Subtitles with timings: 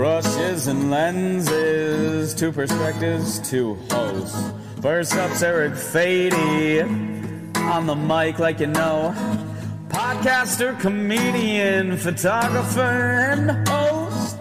[0.00, 4.50] Brushes and lenses, two perspectives, two hosts.
[4.80, 6.80] First up's Eric Fady
[7.56, 9.12] on the mic, like you know.
[9.90, 14.38] Podcaster, comedian, photographer, and host.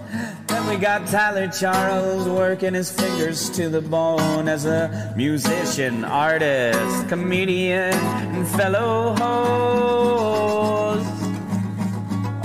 [0.47, 7.09] Then we got Tyler Charles working his fingers to the bone as a musician, artist,
[7.09, 9.99] comedian, and fellow host.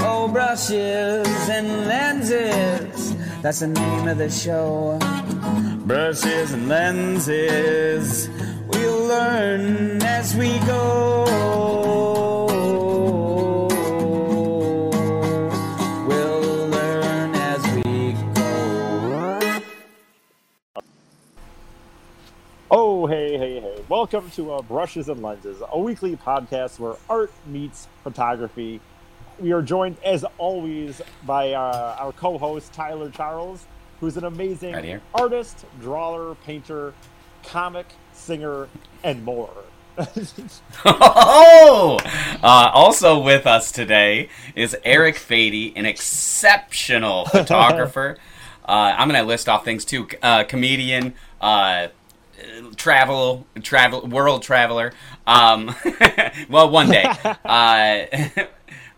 [0.00, 3.03] Oh, brushes and lenses.
[3.44, 4.98] That's the name of the show.
[5.84, 8.30] Brushes and lenses.
[8.68, 11.26] We'll learn as we go.
[16.08, 19.60] We'll learn as we go.
[22.70, 23.84] Oh, hey, hey, hey.
[23.90, 28.80] Welcome to uh, Brushes and Lenses, a weekly podcast where art meets photography.
[29.38, 33.66] We are joined, as always, by uh, our co host, Tyler Charles,
[34.00, 36.94] who's an amazing Right artist, drawer, painter,
[37.42, 38.68] comic, singer,
[39.02, 39.50] and more.
[40.86, 41.98] Oh!
[42.42, 48.18] Uh, also with us today is Eric Fady, an exceptional photographer.
[48.66, 51.88] Uh, I'm going to list off things too: uh, comedian, uh,
[52.76, 54.92] travel, travel, world traveler.
[55.26, 55.74] Um,
[56.48, 57.04] well, one day,
[57.44, 58.06] uh,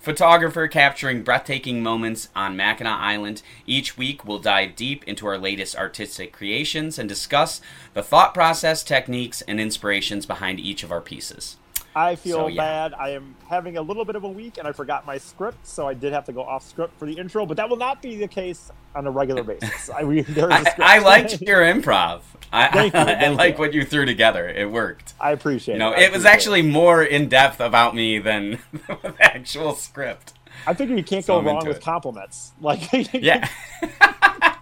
[0.07, 3.43] photographer capturing breathtaking moments on Mackinac Island.
[3.67, 7.61] Each week, we'll dive deep into our latest artistic creations and discuss
[7.93, 11.57] the thought process, techniques, and inspirations behind each of our pieces.
[11.97, 12.63] I feel So, yeah.
[12.63, 12.95] bad.
[12.95, 15.89] I am having a little bit of a week and I forgot my script, so
[15.89, 18.17] I did have to go off script for the intro, but that will not be
[18.17, 19.91] the case on a regular basis.
[19.91, 20.81] I, we, there is a I, script.
[20.81, 22.23] I liked your improv.
[22.53, 23.59] I, Thank you, I, like you.
[23.59, 24.49] what you threw together.
[24.49, 25.15] It worked.
[25.21, 26.01] I appreciate You know, it.
[26.01, 30.35] It was actually more in depth about me than the actual script.
[30.67, 31.83] I figure you can't So go I'm wrong with it.
[31.83, 32.53] compliments.
[32.61, 33.49] Like, Yeah.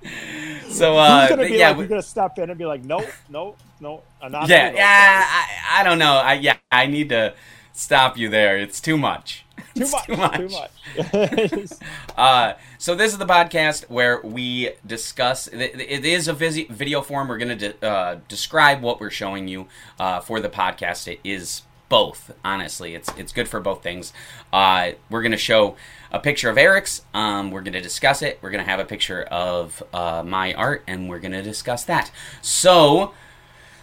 [0.69, 3.07] so uh, gonna be yeah, like, we- you're gonna step in and be like, nope,
[3.29, 4.49] nope, nope, not.
[4.49, 5.25] yeah, yeah.
[5.27, 6.15] I, I don't know.
[6.15, 7.35] I yeah, I need to
[7.73, 8.59] stop you there.
[8.59, 9.45] It's too much.
[9.75, 9.93] things.
[9.95, 11.71] It's too much, too much.
[12.17, 15.49] Uh, so this is the podcast where we discuss.
[15.49, 17.27] It it is a video form.
[17.29, 19.67] We're to de- uh, describe what we're showing you
[19.99, 21.09] uh, for the podcast.
[21.09, 21.63] It is
[21.95, 22.33] both.
[22.45, 24.13] Honestly, it's it's good for both things.
[24.53, 25.77] Uh, we're going to show
[26.11, 27.03] a picture of Eric's.
[27.15, 28.41] Um, we're going to discuss it.
[28.43, 31.85] We're going to have a picture of uh, my art, and we're going to discuss
[31.85, 32.11] that.
[32.43, 33.15] So.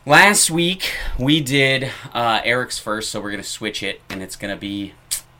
[0.03, 4.57] Last week we did uh, Eric's first, so we're gonna switch it, and it's gonna
[4.57, 4.93] be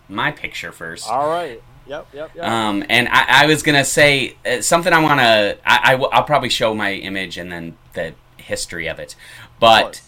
[0.08, 1.10] my picture first.
[1.10, 1.60] All right.
[1.88, 2.46] Yep, yep, yep.
[2.46, 4.94] Um, and I, I was gonna say uh, something.
[4.94, 5.58] I want to.
[5.66, 9.16] I, I will probably show my image and then the history of it.
[9.60, 10.02] But course.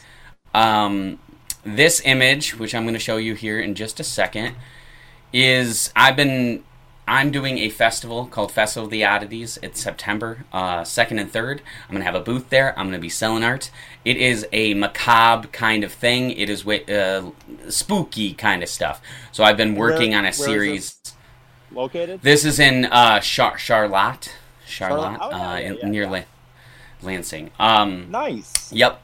[0.53, 1.17] um,
[1.63, 4.55] this image, which I'm gonna show you here in just a second,
[5.31, 6.63] is I've been.
[7.05, 9.59] I'm doing a festival called Festival of the Oddities.
[9.61, 11.59] It's September uh, 2nd and 3rd.
[11.59, 12.69] I'm going to have a booth there.
[12.79, 13.71] I'm going to be selling art.
[14.05, 16.31] It is a macabre kind of thing.
[16.31, 17.29] It is uh,
[17.67, 19.01] spooky kind of stuff.
[19.33, 20.97] So I've been working Where- on a series.
[21.73, 22.21] Located.
[22.21, 24.33] This is in uh, Char- Charlotte,
[24.65, 25.19] Charlotte, Charlotte.
[25.21, 26.09] Oh, yeah, uh, yeah, in, yeah, near yeah.
[26.09, 26.23] La-
[27.01, 27.51] Lansing.
[27.59, 28.71] Um, nice.
[28.71, 29.01] Yep,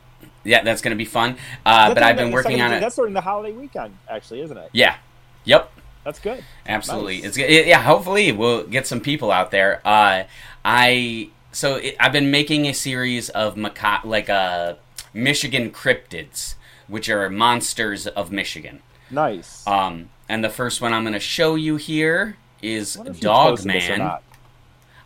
[0.50, 1.38] yeah, that's gonna be fun.
[1.66, 2.80] Uh, but I've been working on it.
[2.80, 4.70] That's during the holiday weekend, actually, isn't it?
[4.74, 4.96] Yeah,
[5.44, 5.72] yep,
[6.04, 6.44] That's good.
[6.68, 7.18] absolutely.
[7.22, 7.26] Nice.
[7.26, 7.82] It's it, yeah.
[7.82, 9.82] Hopefully, we'll get some people out there.
[9.86, 10.24] Uh,
[10.66, 14.76] I so it, I've been making a series of maca- like uh,
[15.14, 16.56] Michigan cryptids,
[16.88, 18.82] which are monsters of Michigan.
[19.12, 19.66] Nice.
[19.68, 23.18] Um, and the first one I'm going to show you here is I wonder if
[23.18, 24.18] you Dog posted this or Man.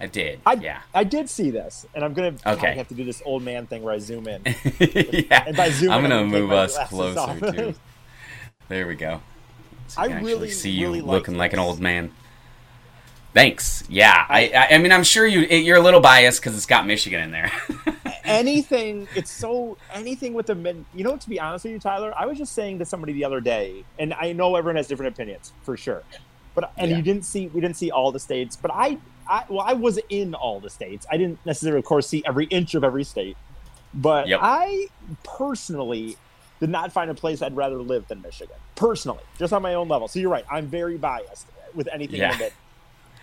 [0.04, 0.42] I did.
[0.46, 0.82] I, yeah.
[0.94, 2.68] I did see this, and I'm gonna God, Okay.
[2.68, 4.42] I have to do this old man thing where I zoom in.
[4.80, 5.46] yeah.
[5.48, 7.74] And by zoom I'm in, gonna take move us closer too.
[8.68, 9.22] There we go.
[9.88, 12.12] So I I can actually really, see you really looking like an old man.
[13.34, 13.86] Thanks.
[13.88, 16.86] Yeah, I, I, I mean, I'm sure you you're a little biased because it's got
[16.86, 17.52] Michigan in there.
[18.26, 22.14] anything it's so anything with the mid you know to be honest with you tyler
[22.18, 25.14] i was just saying to somebody the other day and i know everyone has different
[25.14, 26.04] opinions for sure
[26.56, 26.98] but and Yeah.
[26.98, 28.98] you didn't see we didn't see all the states but i
[29.30, 32.46] i well i was in all the states i didn't necessarily of course see every
[32.46, 33.38] inch of every state
[33.94, 34.40] but Yep.
[34.44, 34.88] i
[35.24, 36.18] personally
[36.60, 39.88] did not find a place i'd rather live than michigan personally just on my own
[39.88, 42.36] level so you're right i'm very biased with anything Yeah.
[42.36, 42.54] in it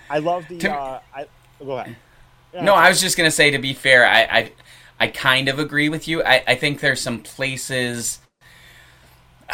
[0.09, 1.27] i love the To- uh i
[1.65, 1.97] go ahead
[2.53, 4.53] Yeah, no, I was just gonna say to be fair, I I,
[4.99, 6.21] I kind of agree with you.
[6.25, 8.19] I, I think there's some places.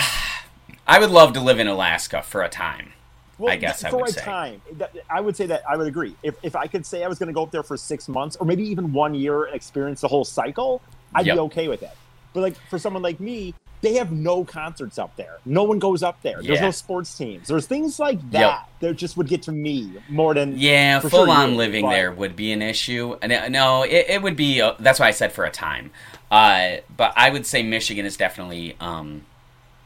[0.87, 2.95] I would love to live in Alaska for a time.
[3.39, 4.21] Well, I guess I for a say.
[4.23, 4.63] time,
[5.11, 6.15] I would say that I would agree.
[6.23, 8.37] If, if I could say I was going to go up there for six months
[8.37, 10.81] or maybe even one year and experience the whole cycle,
[11.15, 11.35] I'd Yep.
[11.37, 11.91] be okay with it.
[12.33, 13.53] But like for someone like me,
[13.83, 15.37] they have no concerts up there.
[15.45, 16.43] No one goes up there.
[16.43, 17.47] There's no sports teams.
[17.49, 21.29] There's things like that that just would get to me more than Yeah, full sure
[21.29, 23.17] on living but- there would be an issue.
[23.21, 24.63] And No, it, it would be.
[24.63, 25.91] Uh, that's why I said for a time.
[26.31, 28.77] Uh, but I would say Michigan is definitely.
[28.81, 29.25] Um,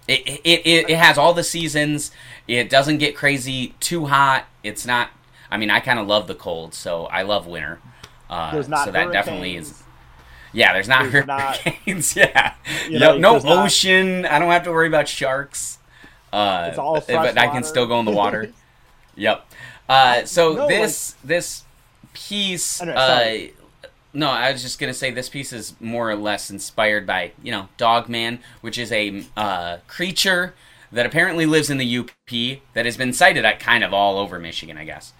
[0.08, 2.10] it, it, it, it has all the seasons.
[2.48, 4.44] It doesn't get crazy too hot.
[4.62, 5.10] It's not.
[5.50, 7.80] I mean, I kind of love the cold, so I love winter.
[8.28, 9.70] Uh, There's not so that definitely hurricanes.
[9.72, 9.82] is.
[10.52, 11.60] Yeah, there's not There's not-
[12.16, 12.54] yeah,
[12.88, 14.26] You know, no there's not- ocean.
[14.26, 15.78] I don't have to worry about sharks.
[16.32, 18.52] Uh, It's all but fresh I can still go in the water.
[19.16, 19.44] Yep.
[19.88, 21.64] Uh, so No, this this
[22.14, 22.80] piece.
[22.80, 23.38] Know, Uh.
[24.12, 27.52] No, I was just gonna say this piece is more or less inspired by you
[27.52, 30.54] know Dogman, which is a uh, creature
[30.92, 32.10] that apparently lives in the UP
[32.74, 35.12] that has been sighted at kind of all over Michigan, I guess.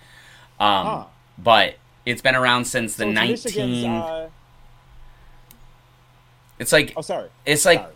[0.59, 1.05] Um, Huh.
[1.39, 3.71] But it's been around since the So it's nineteen.
[3.71, 4.29] Michigan's, uh,
[6.59, 7.29] it's like oh, sorry.
[7.47, 7.93] it's like Sorry.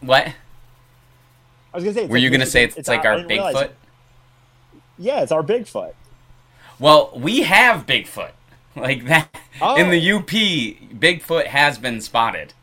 [0.00, 0.26] what?
[0.26, 2.06] I was gonna say.
[2.06, 3.62] Were like you gonna say Michigan- it's, like our Bigfoot?
[3.64, 3.74] it.
[4.98, 5.94] Yeah, it's our Bigfoot.
[6.78, 8.32] Well, we have Bigfoot.
[8.76, 9.90] Like that in Oh.
[9.90, 10.26] the UP,
[10.98, 12.54] Bigfoot has been spotted.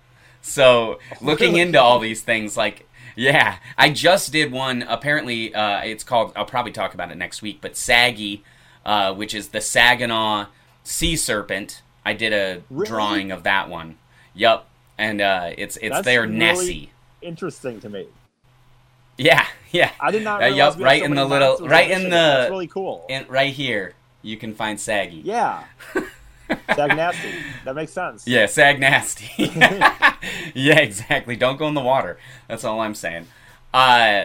[0.42, 6.04] So, looking into all these things like yeah, I just did one apparently uh it's
[6.04, 8.44] called I'll probably talk about it next week, but Saggy
[8.86, 10.48] uh which is the Saginaw
[10.84, 11.82] sea serpent.
[12.06, 12.88] I did a Really?
[12.88, 13.98] drawing of that one.
[14.34, 14.68] Yup.
[14.98, 16.92] And uh it's it's That's their really- Nessie.
[17.22, 18.08] Interesting to me.
[19.18, 19.92] Yeah, yeah.
[20.00, 20.42] I did not.
[20.42, 23.06] Uh, yup, right in the little right in in the That's really cool.
[23.10, 25.18] in, right here you can find Saggy.
[25.18, 25.64] yeah.
[26.76, 27.32] Sag nasty.
[27.64, 28.26] That makes sense.
[28.28, 29.30] Yeah, sag nasty.
[30.56, 31.36] yeah, exactly.
[31.36, 32.18] Don't go in the water.
[32.48, 33.28] That's all I'm saying.
[33.72, 34.24] Uh,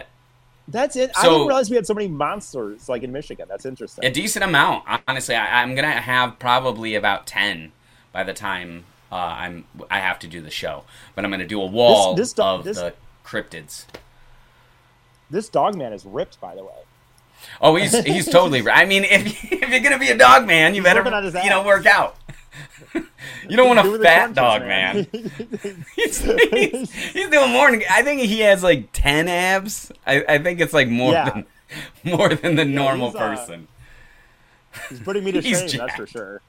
[0.67, 1.11] That's it.
[1.15, 3.45] I didn't realize we had so many monsters like in Michigan.
[3.47, 4.03] That's interesting.
[4.03, 4.85] a decent amount.
[5.07, 7.71] Honestly, I, I'm gonna have probably about ten
[8.11, 10.83] by the time uh, I'm I have to do the show.
[11.13, 13.85] But I'm gonna do a wall this do- of this- the cryptids.
[15.29, 16.71] This dog man is ripped, by the way.
[17.61, 18.67] Oh, he's he's totally.
[18.69, 21.49] I mean, if, if you're gonna be a dog man, you better on his you
[21.49, 22.17] know work out.
[23.49, 25.07] you don't want a fat dog man.
[25.95, 27.71] he's, he's, he's doing more.
[27.71, 29.91] Than, I think he has like ten abs.
[30.05, 31.29] I, I think it's like more Yeah.
[31.29, 31.45] than
[32.03, 33.67] more than the normal he's, uh, person.
[34.89, 36.41] He's putting me to He's shame, that's for sure.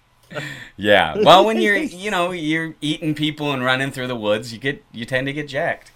[0.76, 1.16] Yeah.
[1.18, 4.84] Well, when you're you know you're eating people and running through the woods, you get
[4.92, 5.92] you tend to get jacked.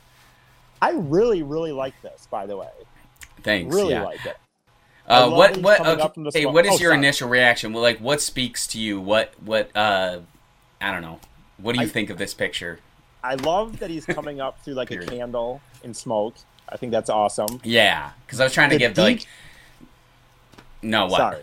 [0.83, 2.71] I really, really like this, by the way.
[3.43, 3.75] Thanks.
[3.75, 4.05] Really yeah.
[4.05, 4.37] like it.
[5.11, 6.55] Uh, what what okay, smoke.
[6.55, 6.99] what is Oh, your sorry.
[6.99, 7.73] initial reaction?
[7.73, 9.01] Well, like what speaks to you?
[9.01, 10.21] What what uh
[10.81, 11.19] I don't know.
[11.59, 12.79] What do you I- think of this picture?
[13.23, 16.37] I love that he's coming up through like a candle in smoke.
[16.69, 17.61] I think that's awesome.
[17.65, 19.27] Yeah, because I was trying to The give the, like
[20.83, 21.43] no what Sorry.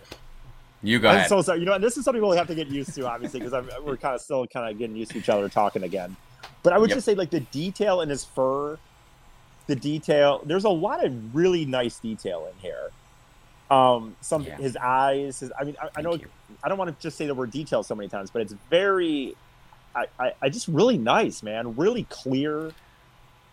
[0.81, 1.30] you go I'm ahead.
[1.30, 1.60] so sorry.
[1.60, 3.98] You know, and this is something we'll have to get used to, obviously, because we're
[3.98, 6.16] kind of still kind of getting used to each other talking again.
[6.63, 6.98] But I would Yep.
[6.98, 8.80] just say, like the detail in his fur,
[9.68, 10.42] the detail.
[10.46, 12.90] There's a lot of really nice detail in here.
[13.69, 14.58] Um, some Yeah.
[14.58, 15.40] his eyes.
[15.40, 16.28] His, I mean, I, I know you.
[16.64, 19.36] I don't want to just say the word detail so many times, but it's very,
[19.96, 21.75] I, I, I just really nice, man.
[21.75, 22.72] Really clear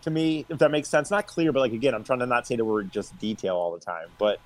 [0.03, 1.11] to me, if that makes sense.
[1.11, 3.73] Not clear, but like again, I'm trying to not say the word just detail all
[3.73, 4.39] the time, but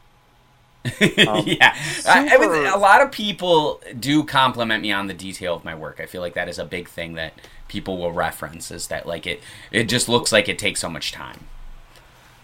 [1.28, 1.76] Um, yeah,
[2.08, 5.76] I, I super- a lot of people do compliment me on the detail of my
[5.76, 6.00] work.
[6.00, 7.34] I feel like that is a big thing that
[7.68, 8.72] people will reference.
[8.72, 9.42] Is that like it?
[9.72, 11.48] It just looks like it takes so much time.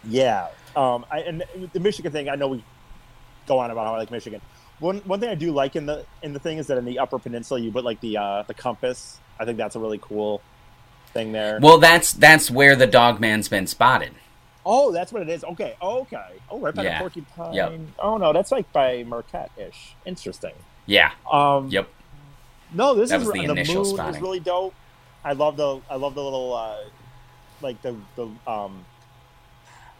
[0.07, 1.43] Yeah, um, I, and
[1.73, 2.63] the Michigan thing, I know we
[3.47, 4.41] go on about how I like Michigan.
[4.79, 6.99] One one thing I do like in the in the thing is that in the
[6.99, 9.19] Upper Peninsula you put like the uh, the compass.
[9.39, 10.41] I think that's a really cool
[11.13, 11.59] thing there.
[11.61, 14.11] Well, that's that's where the dog man's been spotted.
[14.65, 15.43] oh, that's what it is.
[15.43, 16.25] Okay, okay.
[16.49, 16.97] Oh, right by Yeah.
[16.97, 17.53] the Porcupine.
[17.53, 17.79] Yep.
[17.99, 19.95] Oh no, that's like by Marquette ish.
[20.05, 20.53] Interesting.
[20.87, 21.11] Yeah.
[21.31, 21.87] Um, Yep.
[22.73, 24.15] No, this That is the the initial moon spotting.
[24.15, 24.73] is really dope.
[25.23, 26.77] I love the I love the little uh,
[27.61, 28.83] like the the um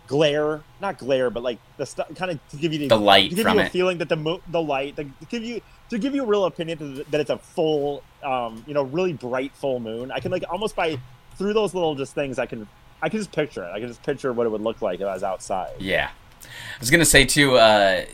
[0.08, 3.30] glare, not glare, but like the stuff kind of to give you the, The light
[3.32, 3.72] to give you a it.
[3.72, 6.46] feeling that the mo- the light, the, to give you to give you a real
[6.46, 10.12] opinion that, that it's a full, um, you know, really bright full moon.
[10.12, 11.00] I can like almost by
[11.38, 12.68] through those little just things, I can
[13.02, 13.72] I can just picture it.
[13.72, 15.74] I can just picture what it would look like if I was outside.
[15.80, 16.10] Yeah.
[16.44, 17.58] I was gonna say too.
[17.58, 18.06] Uh,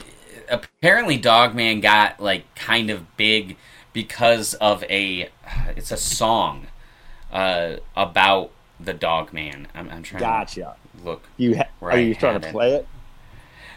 [0.49, 3.57] apparently, Dogman got like kind of big
[3.93, 5.29] because of a.
[5.75, 6.67] It's a song
[7.31, 9.67] uh, about the Dogman.
[9.75, 10.75] I'm, I'm trying Gotcha.
[10.80, 11.23] to look.
[11.37, 12.87] You ha- Where are you trying to play it?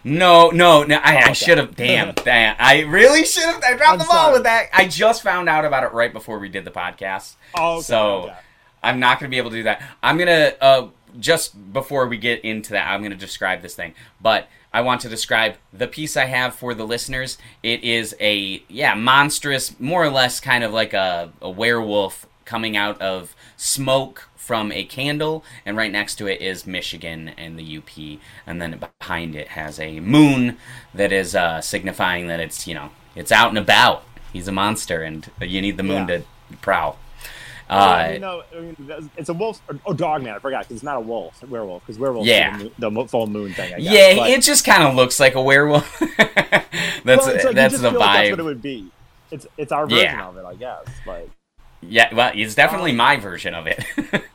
[0.06, 0.96] No, no, no.
[1.02, 1.74] I, Oh, I should have.
[1.76, 2.56] Damn, damn.
[2.58, 3.62] I really should have.
[3.64, 4.32] I dropped I'm the ball sorry.
[4.34, 4.68] with that.
[4.72, 7.36] I just found out about it right before we did the podcast.
[7.56, 8.34] Oh, okay, So- okay.
[8.82, 9.80] I'm not going to be able to do that.
[10.02, 13.74] I'm going to, uh, just before we get into that, I'm going to describe this
[13.74, 13.94] thing.
[14.20, 17.38] But I want to describe the piece I have for the listeners.
[17.62, 22.76] It is a, yeah, monstrous, more or less kind of like a, a werewolf coming
[22.76, 27.78] out of smoke from a candle, and right next to it is Michigan and the
[27.78, 30.58] UP, and then behind it has a moon
[30.92, 34.04] that is uh, signifying that it's you know it's out and about.
[34.32, 36.18] He's a monster, and you need the moon Yeah.
[36.18, 36.98] to prowl.
[37.70, 39.62] Well, Uh, you know, I mean, it's a wolf.
[39.68, 40.34] Or, oh, dog man.
[40.34, 41.82] I forgot because it's not a wolf, a werewolf.
[41.86, 42.58] Because werewolf, Yeah.
[42.78, 43.72] the, the full moon thing.
[43.72, 43.90] I guess.
[43.92, 45.98] yeah, But- it just kind of looks like a werewolf.
[46.18, 48.38] that's well, like, that's the feel like That's what vibe.
[48.38, 48.90] it would be.
[49.30, 50.28] It's it's our version Yeah.
[50.28, 50.84] of it, I guess.
[51.06, 51.28] But
[51.88, 53.82] yeah, well, it's definitely Um, my version of it,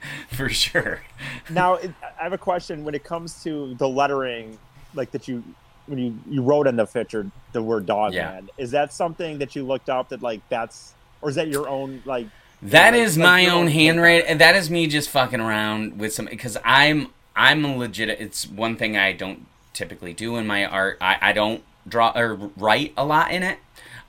[0.29, 1.01] for sure.
[1.49, 4.57] now I have a question when it comes to the lettering,
[4.93, 5.43] like that you
[5.87, 8.31] when you you wrote in the picture the word dog Yeah.
[8.31, 8.49] man.
[8.57, 12.01] Is that something that you looked up that like that's or is that your own
[12.05, 12.27] like?
[12.61, 14.37] That is like my own handwriting.
[14.37, 18.09] That is me just fucking around with some because I'm I'm a legit.
[18.09, 20.97] It's one thing I don't typically do in my art.
[20.99, 23.59] I, I don't draw or write a lot in it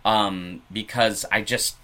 [0.04, 1.76] um, because I just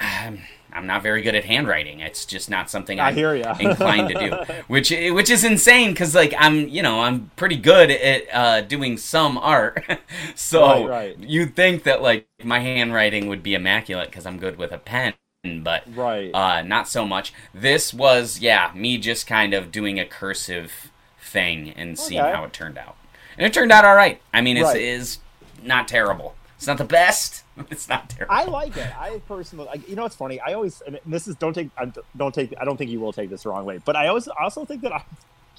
[0.00, 0.40] I'm,
[0.72, 2.00] I'm not very good at handwriting.
[2.00, 3.56] It's just not something I I'm hear ya.
[3.60, 7.90] inclined to do, which which is insane because like I'm you know I'm pretty good
[7.90, 9.82] at uh, doing some art.
[10.34, 11.18] so Right, right.
[11.18, 15.14] you'd think that like my handwriting would be immaculate because I'm good with a pen,
[15.62, 16.30] but Right.
[16.34, 17.32] uh, not so much.
[17.54, 22.52] This was, yeah, me just kind of doing a cursive thing and seeing how it
[22.52, 22.96] turned out.
[23.36, 24.20] And it turned out all right.
[24.34, 25.18] I mean, it's is
[25.62, 26.34] not terrible.
[26.58, 27.44] It's not the best.
[27.70, 28.32] It's not terrible.
[28.36, 28.96] I like it.
[28.96, 30.38] I personally, like, you know, it's funny.
[30.38, 33.12] I always, and this is don't take, I don't take, I don't think you will
[33.12, 35.02] take this the wrong way, but I always also think that I'm,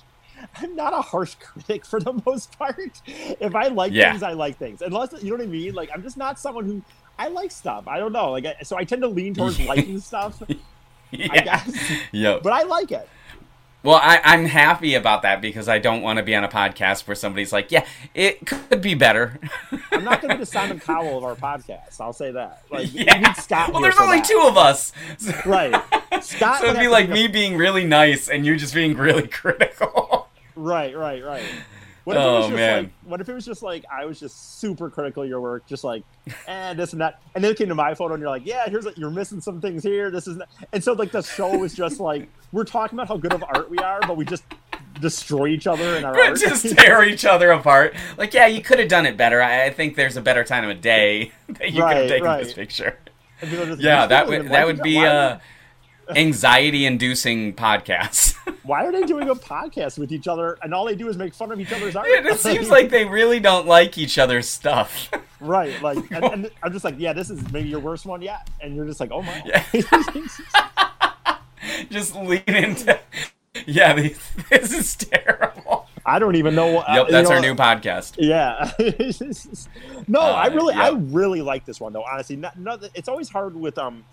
[0.55, 3.01] I'm not a harsh critic for the most part.
[3.05, 4.11] If I like Yeah.
[4.11, 4.81] things, I like things.
[4.81, 5.73] Unless you know what I mean.
[5.73, 6.81] Like I'm just not someone who
[7.17, 7.85] I like stuff.
[7.87, 8.31] I don't know.
[8.31, 10.41] Like I, so, I tend to lean towards liking stuff.
[10.47, 10.55] I
[11.11, 11.43] yeah.
[11.43, 12.43] guess, Yep.
[12.43, 13.09] but I like it.
[13.81, 17.07] Well, I, I'm happy about that because I don't want to be on a podcast
[17.07, 19.39] where somebody's like, "Yeah, it could be better."
[19.91, 22.01] I'm not going to be the Simon Cowell of our podcast.
[22.01, 22.63] I'll say that.
[22.69, 23.19] Like yeah.
[23.19, 23.71] need Scott.
[23.71, 24.27] well, there's only that.
[24.27, 24.91] two of us.
[25.45, 25.73] Right.
[26.21, 30.27] Scott so it'd be like me being really nice and you just being really critical.
[30.55, 31.43] Right, right, right.
[32.09, 32.83] What if it Oh, was just man.
[32.83, 35.67] like what if it was just like I was just super critical of your work,
[35.67, 36.03] just like
[36.47, 38.67] eh, this and that, and then it came to my photo and you're like, yeah,
[38.67, 40.09] here's like you're missing some things here.
[40.09, 40.41] This is
[40.73, 43.69] and so like the show was just like we're talking about how good of art
[43.69, 44.43] we are, but we just
[44.99, 46.39] destroy each other in our art.
[46.39, 47.93] just tear each other apart.
[48.17, 49.39] Like, yeah, you could have done it better.
[49.39, 52.43] I, I think there's a better time of day that you could have taken right.
[52.43, 52.97] this picture.
[53.41, 55.39] And people are just, Yeah, that would that would be other.
[56.09, 58.35] Why uh, anxiety-inducing podcasts.
[58.63, 61.33] Why are they doing a podcast with each other and all they do is make
[61.33, 62.07] fun of each other's art?
[62.09, 65.09] it seems like they really don't like each other's stuff.
[65.39, 68.49] right, like, and, and I'm just like, yeah, this is maybe your worst one yet,
[68.61, 69.41] and you're just like, oh my.
[69.45, 69.63] Yeah.
[71.89, 72.99] just lean into.
[73.65, 75.87] Yeah, this, this is terrible.
[76.05, 76.73] I don't even know.
[76.73, 78.15] what- Yep, you that's know, our new podcast.
[78.17, 78.71] Yeah.
[80.07, 82.03] no, I Uh, really, I really like this one though.
[82.03, 84.03] Honestly, not, not, it's always hard with um.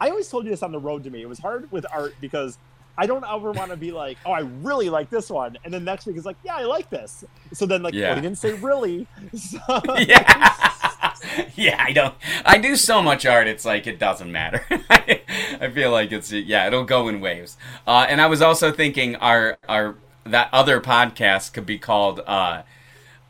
[0.00, 1.22] I always told you this on the road to me.
[1.22, 2.58] It was hard with art because
[2.98, 5.84] I don't ever want to be like, oh, I really like this one, and then
[5.84, 7.24] next week is like, yeah, I like this.
[7.52, 8.12] So then like, Yeah.
[8.12, 9.06] oh, he didn't say really.
[9.36, 9.58] So,
[9.98, 10.54] yeah
[11.54, 12.14] yeah i don't
[12.46, 16.66] i do so much art it's like it doesn't matter i feel like it's yeah
[16.66, 21.52] it'll go in waves uh, and i was also thinking our our that other podcast
[21.52, 22.62] could be called uh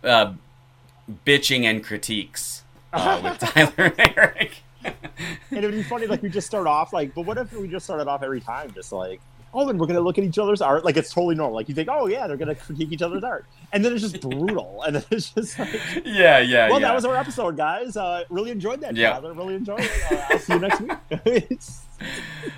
[0.05, 0.33] uh
[1.27, 2.63] bitching and critiques
[2.93, 4.95] uh, with tyler and eric and
[5.51, 7.85] it would be funny, like we just start off like, but what if we just
[7.85, 9.21] started off every time just like,
[9.53, 11.57] oh, then we're gonna look at each other's art, like it's totally normal.
[11.57, 14.21] Like you think, oh yeah, they're gonna critique each other's art, and then it's just
[14.21, 15.73] brutal, and then it's just like.
[16.05, 17.97] yeah yeah Well, yeah that was our episode, guys.
[17.97, 19.13] Uh, really enjoyed that, Yeah.
[19.13, 19.33] Tyler.
[19.35, 19.91] Really enjoyed it.
[20.13, 21.59] Uh, I'll see you next week.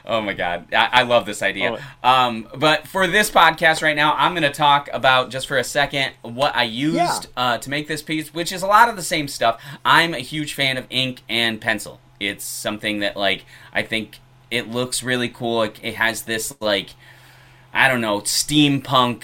[0.04, 1.76] Oh my god, I, I love this idea.
[2.04, 2.08] Oh.
[2.08, 5.64] Um, but for this podcast right now, I'm going to talk about just for a
[5.64, 7.18] second what I used Yeah.
[7.36, 9.60] uh, to make this piece, which is a lot of the same stuff.
[9.84, 11.98] I'm a huge fan of ink and pencil.
[12.22, 14.18] It's something that like I think
[14.50, 15.58] it looks really cool.
[15.58, 16.90] Like, it has this like
[17.72, 19.22] I don't know steampunk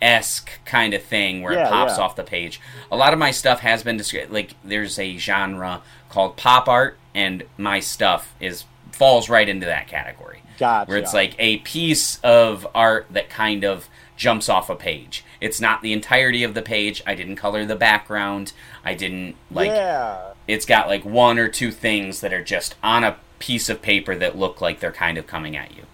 [0.00, 2.04] esque kind of thing where Yeah, it pops yeah.
[2.04, 2.60] off the page.
[2.90, 6.98] A lot of my stuff has been described like there's a genre called pop art,
[7.14, 10.88] and my stuff is falls right into that category Gotcha.
[10.88, 15.24] where it's like a piece of art that kind of jumps off a page.
[15.40, 17.02] It's not the entirety of the page.
[17.06, 18.52] I didn't color the background.
[18.84, 20.32] I didn't like yeah.
[20.48, 24.16] It's got like one or two things that are just on a piece of paper
[24.16, 25.84] that look like they're kind of coming at you.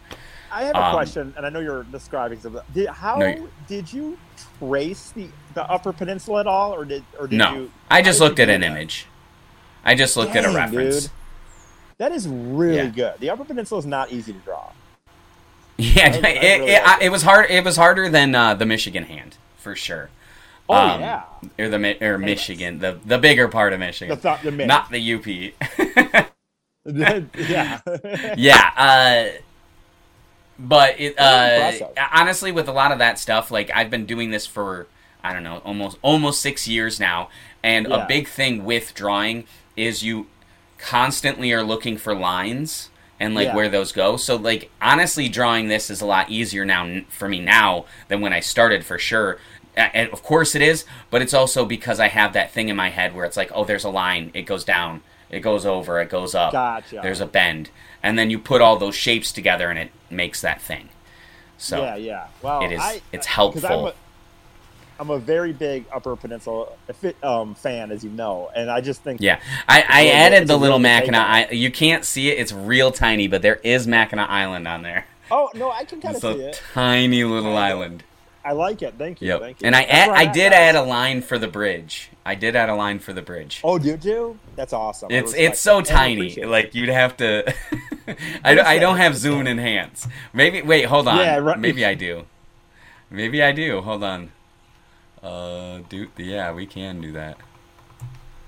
[0.50, 2.62] I have a Um, question, and I know you're describing something.
[2.72, 4.16] Did, how No, did you
[4.60, 7.54] trace the the Upper Peninsula at all, or did or did no.
[7.54, 7.70] you?
[7.90, 8.70] I just looked at an that?
[8.70, 9.06] image.
[9.84, 11.02] I just looked at a reference.
[11.02, 11.10] dude.
[11.98, 12.86] That is really Yeah.
[12.86, 13.14] good.
[13.20, 14.70] The Upper Peninsula is not easy to draw.
[15.76, 17.50] Yeah, it, really it, like I- it was hard.
[17.50, 20.08] It was harder than uh, the Michigan hand for sure.
[20.68, 21.22] Oh Um, yeah,
[21.58, 25.26] or the or Michigan, the the bigger part of Michigan, th- the not the UP.
[26.86, 27.80] yeah.
[28.36, 29.38] yeah, uh,
[30.58, 31.72] but it uh,
[32.12, 34.86] honestly with a lot of that stuff like i've been doing this for
[35.24, 37.28] i don't know almost almost six years now
[37.64, 38.04] and Yeah.
[38.04, 40.28] a big thing with drawing is you
[40.78, 43.56] constantly are looking for lines and like Yeah.
[43.56, 47.40] where those go so like honestly drawing this is a lot easier now for me
[47.40, 49.38] now than when i started for sure
[49.76, 52.90] and of course it is but it's also because i have that thing in my
[52.90, 55.00] head where it's like oh there's a line it goes down
[55.30, 57.00] it goes over it goes up Gotcha.
[57.02, 57.70] there's a bend.
[58.02, 60.90] And then you put all those shapes together and it makes that thing.
[61.56, 62.26] So yeah, yeah.
[62.42, 63.66] Well, it is I, it's 'cause helpful.
[63.66, 63.94] I'm a,
[65.00, 66.68] I'm a very big Upper Peninsula
[67.22, 69.40] um, fan, as you know, and I just think yeah.
[69.68, 73.40] I, I added the little mackinac I, you can't see it it's real tiny but
[73.42, 75.06] there is mackinac island on there.
[75.30, 76.62] Oh no, I can kind of it's see a it.
[76.74, 78.04] tiny little island
[78.44, 78.94] I like it.
[78.98, 79.28] Thank you.
[79.28, 79.66] yep Thank you.
[79.66, 82.74] and i add, i did add a line for the bridge i did add a
[82.74, 84.38] line for the bridge Oh, do you do?
[84.56, 85.10] That's awesome.
[85.10, 86.44] It's it's so I tiny.
[86.44, 87.52] Like you'd have to.
[88.44, 90.06] I, don't- I don't have zoom and enhance.
[90.32, 91.18] Maybe wait, hold on.
[91.18, 91.58] Yeah, right.
[91.58, 92.24] Maybe I do.
[93.10, 93.80] Maybe I do.
[93.80, 94.30] Hold on.
[95.22, 97.38] Uh, do yeah, we can do that.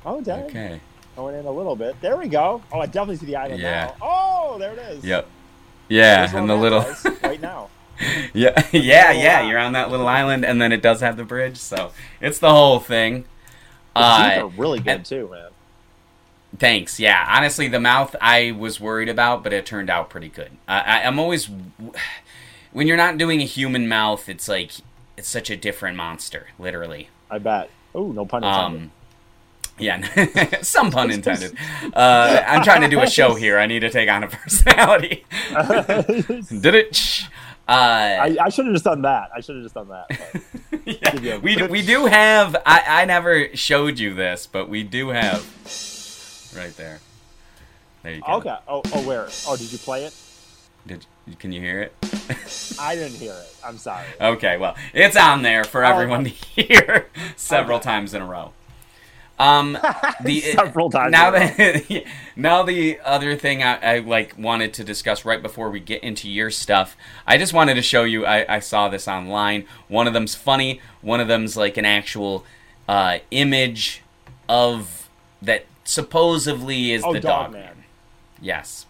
[0.05, 0.45] oh, dang.
[0.45, 0.81] Okay.
[1.17, 1.99] Going in a little bit.
[2.03, 2.63] There we go.
[2.71, 3.87] Oh, I definitely see the island Yeah.
[3.87, 3.95] now.
[4.03, 5.05] Oh, there it is.
[5.05, 5.27] Yep.
[5.89, 6.85] Yeah, There's and the little.
[7.23, 7.69] right now.
[8.35, 9.41] yeah, yeah, yeah.
[9.49, 12.51] You're on that little island, and then it does have the bridge, so it's the
[12.51, 13.25] whole thing.
[13.95, 15.51] The teeth Uh, are really good and- too, man.
[16.59, 16.99] Thanks.
[16.99, 20.53] Yeah, honestly, the mouth I was worried about, but it turned out pretty good.
[20.67, 21.51] I, I, I'm always
[22.73, 24.71] when you're not doing a human mouth, it's like
[25.17, 27.09] it's such a different monster, literally.
[27.31, 27.69] I bet.
[27.95, 28.83] Oh, no pun intended.
[28.83, 28.91] Um,
[29.79, 31.55] yeah, some pun intended.
[31.93, 33.59] Uh, I'm trying to do a show here.
[33.59, 35.25] I need to take on a personality.
[36.61, 37.23] Did it?
[37.69, 39.31] Uh, I, I should have just done that.
[39.35, 40.43] I should have just done that.
[41.23, 42.55] yeah, we good- we do have.
[42.65, 45.41] I I never showed you this, but we do have
[46.57, 47.01] right there.
[48.03, 48.35] There you go.
[48.37, 48.57] Okay.
[48.69, 49.27] Oh, oh, where?
[49.49, 50.15] Oh, did you play it?
[50.87, 51.05] Did
[51.41, 51.93] can you hear it?
[52.81, 53.57] I didn't hear it.
[53.65, 54.07] I'm sorry.
[54.21, 57.85] Okay, well, it's on there for Oh, everyone to hear several Okay.
[57.85, 58.53] times in a row.
[59.39, 59.79] Um,
[60.25, 62.05] the Several times now that
[62.37, 66.29] now the other thing I, I like wanted to discuss right before we get into
[66.29, 68.25] your stuff, I just wanted to show you.
[68.25, 69.67] I, I saw this online.
[69.89, 70.81] One of them's funny.
[71.03, 72.45] One of them's like an actual
[72.89, 74.03] uh, image
[74.49, 75.09] of
[75.43, 77.63] that supposedly is Oh, the Dog dog Man.
[77.63, 77.85] man.
[78.41, 78.87] Yes.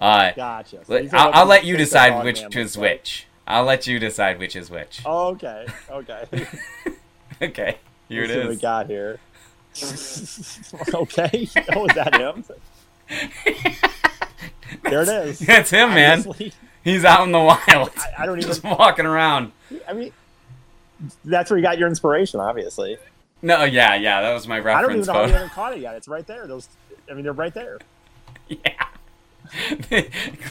[0.00, 0.84] Uh, Gotcha.
[0.84, 3.26] So I'll, I'll let you decide which is which.
[3.46, 5.02] I'll let you decide which is which.
[5.04, 5.66] Oh, okay.
[5.90, 6.24] Okay.
[7.42, 7.78] Okay,
[8.10, 9.18] here it Let's see what we got here.
[10.94, 11.48] okay.
[11.74, 12.44] Oh, is that him?
[14.84, 15.38] there it is.
[15.40, 16.24] That's him, man.
[16.82, 18.48] He's out in the wild, I, I don't even.
[18.48, 19.52] just walking around.
[19.88, 20.12] I mean,
[21.24, 22.98] that's where you got your inspiration, obviously.
[23.42, 24.78] No, yeah, yeah, that was my reference.
[24.78, 25.94] I don't even know how you haven't caught it yet.
[25.94, 26.46] It's right there.
[26.46, 26.68] Those.
[27.10, 27.78] I mean, they're right there.
[28.48, 28.86] Yeah.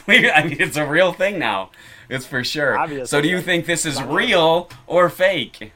[0.04, 1.70] Clear- I mean, it's a real thing now.
[2.08, 2.78] It's for sure.
[2.78, 5.72] Obviously, so, do you think this is real or fake?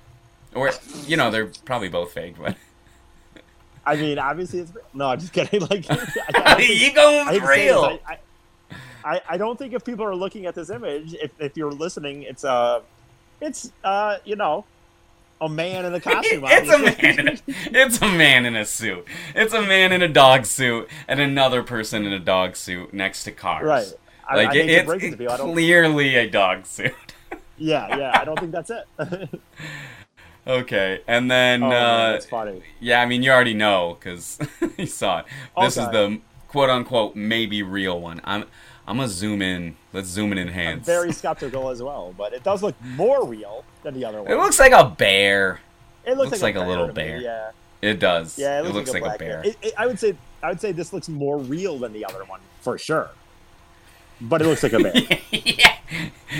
[0.54, 0.70] Or,
[1.06, 2.56] you know, they're probably both fake, but
[3.86, 4.84] I mean, obviously, it's real.
[4.94, 5.60] No, I'm just kidding.
[5.70, 5.96] Like, I,
[6.34, 7.98] I you going I with to say this, real?
[8.06, 8.18] I, I,
[9.04, 12.22] I, I don't think if people are looking at this image, if, if you're listening,
[12.22, 12.80] it's uh,
[13.40, 14.64] it's uh, you know,
[15.40, 16.44] a man in a costume.
[16.46, 17.18] it's a man.
[17.18, 19.06] In a, it's a man in a suit.
[19.34, 23.24] It's a man in a dog suit and another person in a dog suit next
[23.24, 23.64] to cars.
[23.66, 23.92] right.
[24.34, 25.36] Like I it, hate to break it it's people.
[25.52, 26.94] Clearly a dog suit.
[27.58, 28.18] Yeah, yeah.
[28.18, 28.86] I don't think that's it.
[30.46, 32.62] Oh, Okay, and then man, uh, that's funny.
[32.80, 34.38] yeah, I mean you already know because
[34.78, 35.26] you saw it.
[35.60, 38.20] This is the quote unquote maybe real one.
[38.24, 38.44] I'm
[38.86, 39.76] I'm gonna zoom in.
[39.92, 40.86] Let's zoom in and I'm enhance.
[40.86, 44.30] very skeptical as well, but it does look more real than the other one.
[44.30, 45.60] It looks like a bear.
[46.04, 47.18] It looks, looks like, like a little to me, bear.
[47.18, 48.38] Yeah, It does.
[48.38, 48.58] yeah.
[48.58, 49.42] It it looks, looks like, black a bear.
[49.44, 52.24] It, it, I would say, I would say this looks more real than the other
[52.24, 53.08] one for sure.
[54.20, 54.92] But it looks like a bear.
[55.30, 55.76] yeah.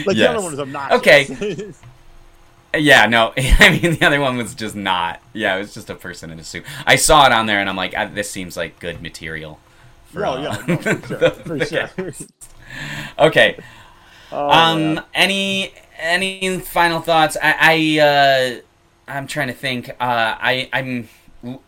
[0.05, 0.99] Like the other one was obnoxious.
[0.99, 1.73] Okay.
[2.77, 3.33] Yeah, no.
[3.37, 5.21] I mean, the other one was just not.
[5.33, 6.65] Yeah, it was just a person in a suit.
[6.87, 9.61] I saw it on there, and I'm like, ah, this seems like good material.
[10.07, 12.27] For, no, uh, yeah, no, for sure, for sure.
[13.19, 13.59] Okay.
[14.33, 14.95] Oh, um.
[14.95, 15.05] man.
[15.15, 17.37] Any any final thoughts?
[17.43, 17.57] I.
[17.61, 18.61] I uh,
[19.07, 19.91] I'm trying to think.
[19.91, 19.95] Uh.
[20.01, 20.69] I.
[20.73, 21.09] I'm.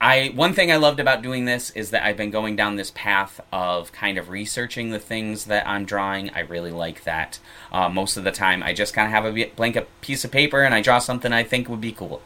[0.00, 2.90] I one thing I loved about doing this is that I've been going down this
[2.94, 6.30] path of kind of researching the things that I'm drawing.
[6.30, 7.38] I really like that.
[7.70, 10.62] Uh, most of the time, I just kind of have a blank piece of paper
[10.62, 12.22] and I draw something I think would be cool.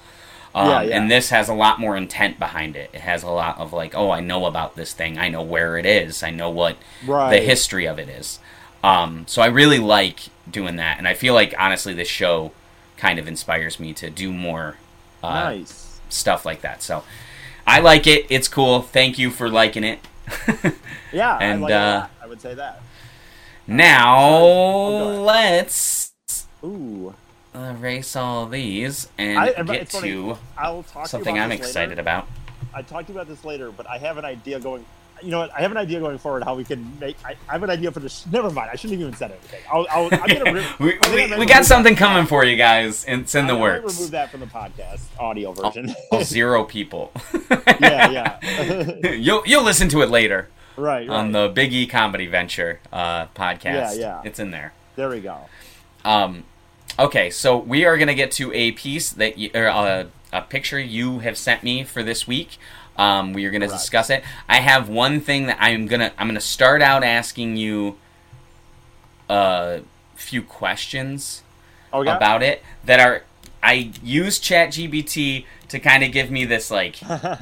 [0.54, 0.96] Um, Yeah, yeah.
[0.96, 2.90] And this has a lot more intent behind it.
[2.92, 5.18] It has a lot of like, oh, I know about this thing.
[5.18, 6.22] I know where it is.
[6.22, 7.30] I know what Right.
[7.30, 8.38] the history of it is.
[8.82, 12.52] Um, so I really like doing that, and I feel like honestly, this show
[12.96, 14.76] kind of inspires me to do more
[15.22, 16.00] uh, nice.
[16.08, 16.82] stuff like that.
[16.82, 17.04] So
[17.70, 18.26] I like it.
[18.30, 18.82] It's cool.
[18.82, 20.00] Thank you for liking it.
[21.12, 22.06] Yeah, and, I like uh.
[22.22, 22.80] I would say that.
[23.66, 24.38] Now
[25.24, 26.12] let's
[26.62, 27.14] Ooh,
[27.54, 32.00] erase all these and I- get funny, to I'll talk something I'm excited later.
[32.00, 32.28] about.
[32.72, 34.84] I talked to you about this later, but I have an idea going.
[35.22, 35.54] You know what?
[35.54, 37.16] I have an idea going forward how we can make.
[37.24, 38.26] I, I have an idea for this.
[38.26, 38.70] Never mind.
[38.72, 39.60] I shouldn't have even said anything.
[39.70, 41.98] I'll, I'll, I'm re- we, I think I we, we got something that.
[41.98, 43.04] coming for you guys.
[43.06, 43.96] It's in the I might works.
[43.96, 45.94] remove that from the podcast audio version.
[46.10, 47.12] All zero people.
[47.80, 49.00] yeah, yeah.
[49.12, 51.10] you'll you'll listen to it later right, right.
[51.10, 53.64] on the Big E Comedy Venture uh, podcast.
[53.64, 54.22] Yeah, yeah.
[54.24, 54.72] It's in there.
[54.96, 55.38] there we go.
[56.04, 56.44] Um,
[56.98, 60.78] okay, so we are gonna get to a piece that you, or uh, a picture
[60.78, 62.58] you have sent me for this week.
[62.96, 64.22] Um, we are gonna discuss it.
[64.48, 67.96] I have one thing that I'm gonna I'm gonna start out asking you
[69.28, 69.80] a
[70.14, 71.42] few questions
[71.92, 72.10] Okay.
[72.10, 73.24] about it that are
[73.62, 77.00] I use ChatGPT to kind of give me this like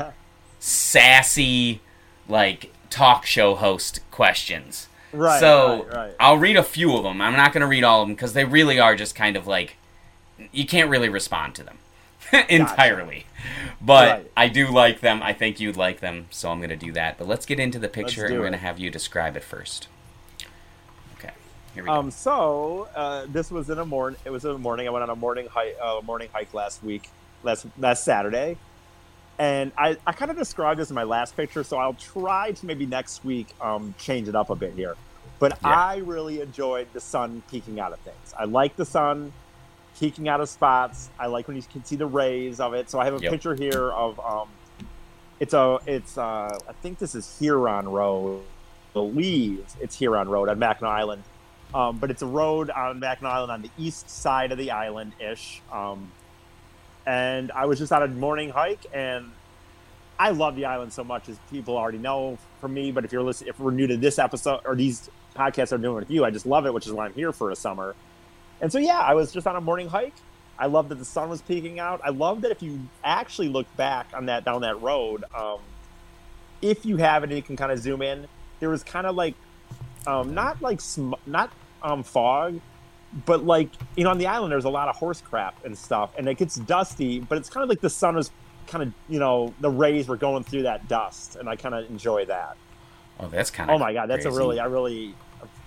[0.58, 1.80] sassy
[2.28, 4.88] like talk show host questions.
[5.12, 5.40] right.
[5.40, 6.14] so right, right.
[6.20, 7.20] I'll read a few of them.
[7.20, 9.46] I'm not going to read all of them because they really are just kind of
[9.46, 9.76] like
[10.52, 11.78] you can't really respond to them
[12.48, 13.26] entirely.
[13.80, 14.30] But Right.
[14.36, 15.22] I do like them.
[15.22, 17.18] I think you'd like them, so I'm going to do that.
[17.18, 19.88] But let's get into the picture, and we're going to have you describe it first.
[21.18, 21.30] Okay,
[21.74, 21.92] here we go.
[21.94, 24.18] Um, so uh, this was in a morning.
[24.24, 24.88] It was in the morning.
[24.88, 25.76] I went on a morning hike.
[25.80, 27.08] Uh, morning hike last week,
[27.44, 28.56] last last Saturday,
[29.38, 31.62] and I, I kind of described this in my last picture.
[31.62, 34.96] So I'll try to maybe next week um, change it up a bit here.
[35.38, 35.68] But Yeah.
[35.68, 38.34] I really enjoyed the sun peeking out of things.
[38.36, 39.32] I like the sun
[39.98, 41.10] peeking out of spots.
[41.18, 42.90] I like when you can see the rays of it.
[42.90, 43.32] So I have a Yep.
[43.32, 44.48] picture here of um,
[45.40, 48.42] it's a it's uh, I think this is Huron Road.
[48.42, 51.22] I believe it's Huron Road on Mackinac Island.
[51.74, 55.12] Um, but it's a road on Mackinac Island on the east side of the island
[55.20, 55.60] ish.
[55.70, 56.10] Um,
[57.06, 59.30] and I was just on a morning hike, and
[60.18, 62.90] I love the island so much, as people already know from me.
[62.90, 65.94] But if you're listening, if we're new to this episode or these podcasts are doing
[65.96, 67.94] with you, I just love it, which is why I'm here for a summer.
[68.60, 70.14] And so yeah, I was just on a morning hike.
[70.58, 72.00] I love that the sun was peeking out.
[72.04, 75.60] I love that if you actually look back on that down that road, um,
[76.60, 78.26] if you have it and you can kind of zoom in,
[78.58, 79.34] there was kind of like
[80.06, 82.60] um, not like sm- not um, fog,
[83.24, 86.10] but like you know on the island there's a lot of horse crap and stuff,
[86.18, 87.20] and it gets dusty.
[87.20, 88.32] But it's kind of like the sun was
[88.66, 91.88] kind of you know the rays were going through that dust, and I kind of
[91.88, 92.56] enjoy that.
[93.20, 93.76] oh, that's kind of.
[93.76, 95.14] Oh my god, that's a really I really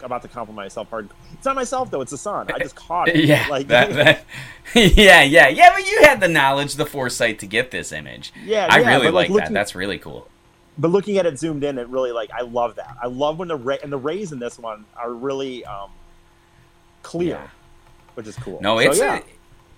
[0.04, 1.10] about to compliment myself hard.
[1.34, 2.50] It's not myself though; it's the sun.
[2.54, 3.26] I just caught it.
[3.26, 4.26] yeah, like that, that,
[4.76, 5.74] yeah, yeah, yeah.
[5.76, 8.34] But you had the knowledge, the foresight to get this image.
[8.44, 9.54] yeah, I yeah, really but, like that.
[9.54, 10.28] That's really cool.
[10.78, 12.96] but looking at it zoomed in, it really like I love that.
[13.02, 15.90] I love when the ray and the rays in this one are really um,
[17.04, 17.48] clear, Yeah.
[18.16, 18.60] which is cool.
[18.62, 19.18] No, So, it's yeah.
[19.20, 19.22] a,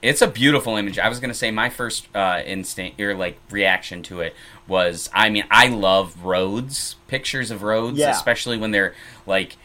[0.02, 1.00] it's a beautiful image.
[1.00, 4.36] I was gonna say my first uh, instinct or like reaction to it
[4.68, 8.12] was, I mean, I love roads, pictures of roads, Yeah.
[8.12, 9.56] especially when they're like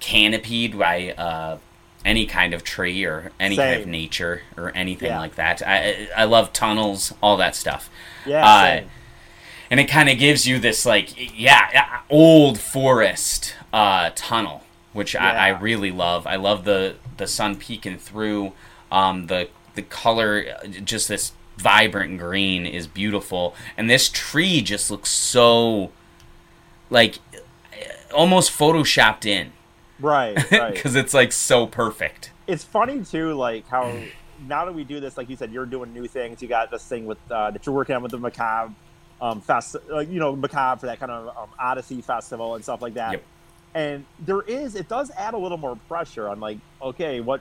[0.00, 1.58] canopied by uh,
[2.04, 5.20] any kind of tree or any kind of nature or anything Yeah.
[5.20, 5.62] like that.
[5.66, 7.88] I I love tunnels, all that stuff.
[8.26, 8.44] yeah.
[8.46, 8.90] uh, same.
[9.70, 11.08] and it kind of gives you this like
[11.38, 17.54] yeah old forest uh, tunnel which I, I really love i love the the sun
[17.56, 18.52] peeking through
[18.90, 24.90] um, the the color uh, just this vibrant green is beautiful and this tree just
[24.90, 25.92] looks so
[26.90, 27.18] like
[28.12, 29.52] almost photoshopped in
[30.00, 30.74] right, right.
[30.74, 33.96] because it's like so perfect it's funny too, like how
[34.46, 36.42] now that we do this, like you said, you're doing new things.
[36.42, 38.74] You got this thing with uh, that you're working on with the Macabre
[39.20, 42.82] um, fest, like you know, Macabre for that kind of um, Odyssey festival and stuff
[42.82, 43.12] like that.
[43.12, 43.24] Yep.
[43.72, 47.40] And there is, it does add a little more pressure on like, okay, what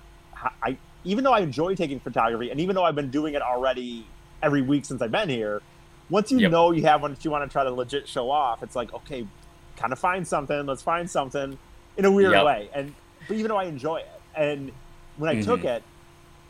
[0.61, 4.05] I even though I enjoy taking photography, and even though I've been doing it already
[4.43, 5.61] every week since I've been here,
[6.09, 6.51] once you Yep.
[6.51, 8.93] know you have one that you want to try to legit show off, it's like,
[8.93, 9.25] okay,
[9.75, 10.67] kind of find something.
[10.67, 11.57] Let's find something
[11.99, 12.45] in a weird Yep.
[12.45, 12.69] way.
[12.73, 12.95] And
[13.27, 14.71] but even though I enjoy it, and
[15.17, 15.75] when I took Mhm.
[15.77, 15.83] it,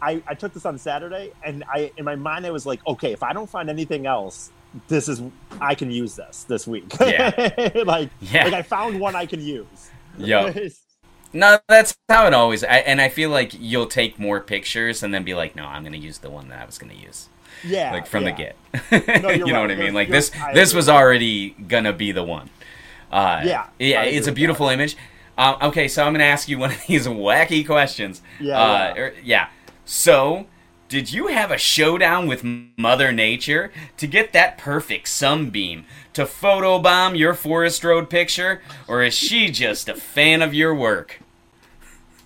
[0.01, 3.11] I, I took this on Saturday, and I in my mind I was like, okay,
[3.11, 4.51] if I don't find anything else,
[4.87, 5.21] this is
[5.59, 6.85] I can use this this week.
[7.01, 7.71] Yeah.
[7.85, 8.45] like Yeah.
[8.45, 9.89] like I found one I can use.
[10.17, 10.53] Yeah.
[11.31, 12.63] No, that's how it always.
[12.63, 15.83] I, and I feel like you'll take more pictures and then be like, "No, I'm
[15.83, 17.29] going to use the one that I was going to use."
[17.63, 18.31] yeah, like from yeah.
[18.31, 18.37] the
[18.89, 19.21] get.
[19.23, 19.61] No, you know right.
[19.61, 19.93] what I mean?
[19.93, 20.77] Like this, I this agree.
[20.79, 22.49] was already gonna be the one.
[23.11, 24.97] Uh, Yeah, yeah, it's a beautiful image.
[25.39, 28.21] Um, okay, so I'm gonna ask you one of these wacky questions.
[28.41, 29.01] Yeah, uh, yeah.
[29.01, 29.49] er- yeah.
[29.85, 30.47] So,
[30.89, 32.43] did you have a showdown with
[32.77, 39.13] Mother Nature to get that perfect sunbeam to photobomb your Forest Road picture, or is
[39.13, 41.21] she just a fan of your work?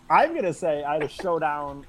[0.10, 1.86] I'm gonna say I had a showdown.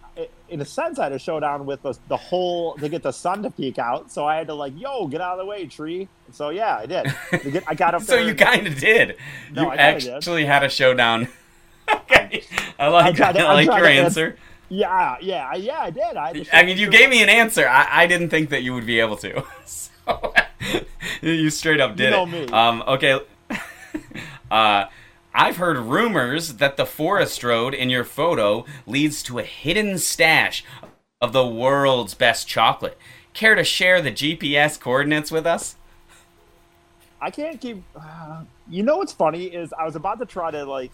[0.55, 3.13] I- In a sense, I had a showdown with the, the whole to get the
[3.13, 4.11] sun to peek out.
[4.13, 6.09] So I had to like, yo, get out of the way, tree.
[6.33, 7.07] So yeah, I did.
[7.53, 9.17] Get- I got up So you kind of did.
[9.53, 10.09] No, you I did.
[10.15, 11.29] actually had a showdown.
[11.93, 12.45] okay.
[12.79, 14.37] I like, trying to- I like your to ans- answer.
[14.71, 15.81] Yeah, yeah, yeah.
[15.83, 16.17] I did.
[16.17, 17.69] I, I mean, you gave me an answer.
[17.69, 19.45] I, I didn't think that you would be able to.
[19.67, 20.33] So
[21.23, 22.29] you straight up did you know it.
[22.31, 22.47] me.
[22.53, 23.21] Um, okay.
[24.51, 24.85] uh,
[25.37, 30.65] I've heard rumors that the forest road in your photo leads to a hidden stash
[31.21, 32.97] of the world's best chocolate.
[33.33, 35.75] Care to share the GPS coordinates with us?
[37.21, 37.83] I can't keep.
[37.97, 40.93] Uh, you know what's funny is I was about to try to like,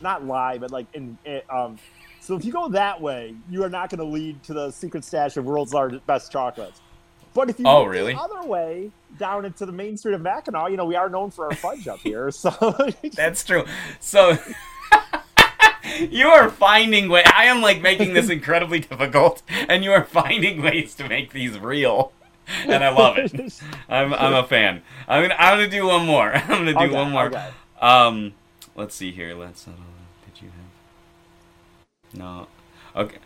[0.00, 1.78] not lie, but like in, in um.
[2.20, 5.04] So if you go that way, you are not going to lead to the secret
[5.04, 6.80] stash of world's largest best chocolates.
[7.36, 8.14] But if you Oh, really?
[8.14, 11.30] the other way down into the main street of Mackinac, you know we are known
[11.30, 12.30] for our fudge up here.
[12.42, 12.50] So
[13.14, 13.64] That's true.
[14.00, 14.38] So
[16.10, 17.22] you are finding way.
[17.24, 21.58] I am like making this incredibly difficult, and you are finding ways to make these
[21.58, 22.12] real,
[22.66, 23.32] and I love it.
[23.88, 24.82] I'm I'm a fan.
[25.06, 26.32] I'm gonna I'm gonna do one more.
[26.34, 27.26] I'm gonna do Okay, one more.
[27.26, 27.50] okay.
[27.80, 28.32] Um,
[28.74, 29.34] let's see here.
[29.34, 29.68] Let's.
[29.68, 29.72] Uh,
[30.24, 30.48] did you
[32.10, 32.18] have?
[32.18, 32.46] No.
[32.96, 33.18] Okay.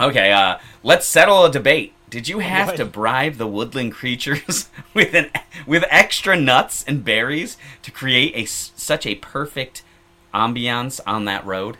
[0.00, 0.32] Okay.
[0.32, 1.92] Uh, let's settle a debate.
[2.14, 2.76] Did you oh, have What?
[2.76, 5.30] to bribe the woodland creatures with an
[5.66, 9.82] with extra nuts and berries to create a such a perfect
[10.32, 11.76] ambiance on that road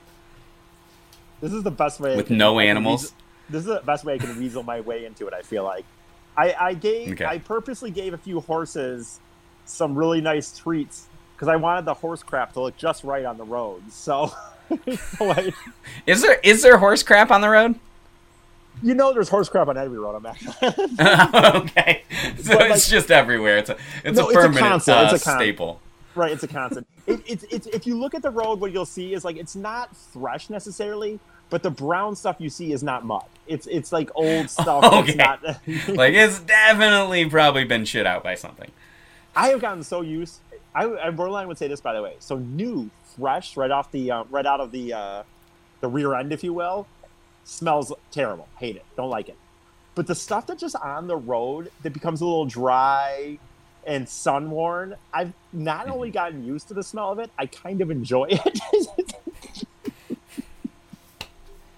[1.41, 3.03] This is the best way I with can- no I animals?
[3.03, 3.17] weasel-
[3.49, 5.35] This is the best way I can weasel my way into it.
[5.35, 5.85] I feel like
[6.37, 7.25] I, I gave Okay.
[7.25, 9.21] I purposely gave a few horses
[9.67, 13.39] some really nice treats because I wanted the horse crap to look just right on
[13.39, 13.83] the road.
[13.93, 14.33] So,
[15.21, 15.55] like,
[16.07, 17.79] Is there is there horse crap on the road?
[18.83, 20.15] You know, there's horse crap on every road.
[20.17, 20.55] I'm actually.
[21.61, 22.03] okay,
[22.39, 23.59] so But, it's like- just everywhere.
[23.59, 24.99] It's a it's No, a it's a permanent constant.
[24.99, 25.81] uh, It's a con- staple.
[26.15, 26.87] Right, it's a constant.
[27.07, 29.57] it, it's, it's if you look at the road, what you'll see is like it's
[29.57, 31.19] not fresh necessarily,
[31.51, 33.25] but the brown stuff you see is not mud.
[33.49, 34.85] It's it's like old stuff.
[34.85, 35.15] Okay.
[35.17, 35.43] Not.
[35.89, 38.71] Like it's definitely probably been shit out by something.
[39.35, 40.39] I have gotten so used.
[40.75, 42.15] I, I borderline would say this by the way.
[42.21, 45.23] So new, fresh, right off the uh, right out of the uh,
[45.81, 46.87] the rear end, if you will,
[47.45, 48.49] smells terrible.
[48.59, 48.85] Hate it.
[48.97, 49.37] Don't like it.
[49.95, 53.39] But the stuff that's just on the road that becomes a little dry
[53.87, 56.15] and sun worn, I've not only mm-hmm.
[56.15, 58.61] gotten used to the smell of it, I kind of enjoy it.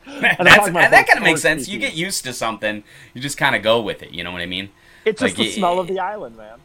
[0.06, 1.68] That's, I'm talking about uh, that kind of makes sense.
[1.68, 4.12] You get used to something, you just kind of go with it.
[4.12, 4.70] You know what I mean?
[5.04, 6.58] it's just Like, the smell of the island, man.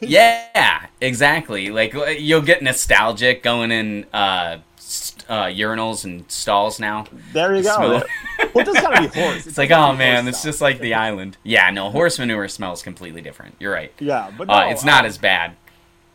[0.00, 1.70] Yeah, exactly.
[1.70, 7.06] Like uh, you'll get nostalgic going in uh, st- uh, urinals and stalls now.
[7.32, 7.96] There you go.
[7.98, 8.54] it.
[8.54, 9.46] well, it's gotta be horse.
[9.46, 11.36] It's like, gotta oh man, it's just like the island.
[11.42, 13.54] Yeah, no, horse manure smells completely different.
[13.58, 13.92] You're right.
[13.98, 15.56] yeah, but no, Uh, it's not um, as bad.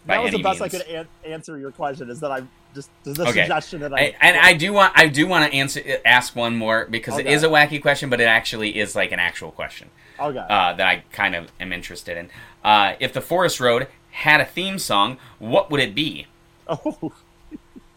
[0.05, 0.73] That was the best means.
[0.73, 2.09] I could an- answer your question.
[2.09, 2.41] Is that I
[2.77, 3.41] just the Okay.
[3.41, 6.55] suggestion that I, I, and I do want I do want to answer ask one
[6.55, 7.33] more because it Okay.
[7.33, 10.37] is a wacky question, but it actually is like an actual question okay.
[10.37, 12.29] uh, that I kind of am interested in.
[12.63, 16.27] Uh, if the Forest Road had a theme song, what would it be?
[16.67, 17.11] oh,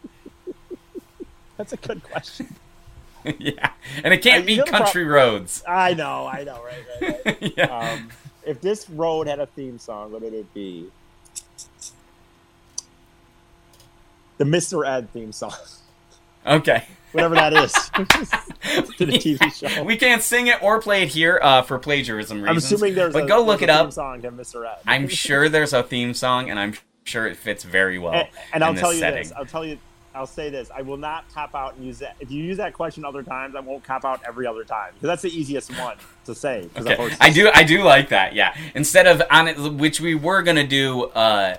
[1.57, 2.55] that's a good question.
[3.37, 3.71] yeah,
[4.03, 5.63] and it can't Uh, be the pro- country roads.
[5.67, 7.53] I know, I know, right, right, right.
[7.57, 7.65] yeah.
[7.93, 8.09] um,
[8.47, 10.87] if this road had a theme song, what would it be?
[14.41, 14.87] The Mr.
[14.87, 15.53] Ed theme song,
[16.47, 16.85] okay.
[17.11, 17.71] whatever that is,
[18.97, 19.83] to the TV show.
[19.83, 22.49] We can't sing it or play it here uh, for plagiarism reasons.
[22.49, 23.93] I'm assuming there's but a, go look there's it a theme up.
[23.93, 24.67] song to Mr.
[24.67, 24.79] Ed.
[24.87, 26.73] I'm sure there's a theme song, and I'm
[27.03, 28.13] sure it fits very well.
[28.13, 29.21] and, and I'll tell you setting.
[29.21, 29.31] this.
[29.31, 29.77] I'll tell you.
[30.15, 30.71] I'll say this.
[30.75, 32.15] I will not cop out and use that.
[32.19, 35.05] If you use that question other times, I won't cop out every other time because
[35.05, 36.67] that's the easiest one to say.
[36.75, 37.51] Okay, I do.
[37.53, 38.33] I do like that.
[38.33, 38.57] Yeah.
[38.73, 41.57] Instead of on it, which we were gonna do, uh,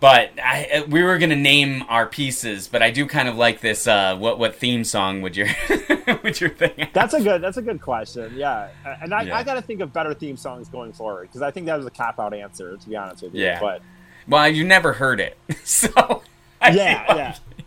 [0.00, 2.68] but I, we were gonna name our pieces.
[2.68, 3.86] But I do kind of like this.
[3.86, 5.48] Uh, what what theme song would your
[6.22, 6.88] would your thing?
[6.92, 7.40] That's a good.
[7.42, 8.32] That's a good question.
[8.36, 8.68] Yeah,
[9.02, 9.36] and I, Yeah.
[9.38, 11.86] I got to think of better theme songs going forward because I think that was
[11.86, 12.76] a cop out answer.
[12.76, 13.42] To be honest with you.
[13.44, 13.60] Yeah.
[13.60, 13.82] But
[14.28, 16.22] well, you never heard it, so
[16.60, 17.04] I Yeah,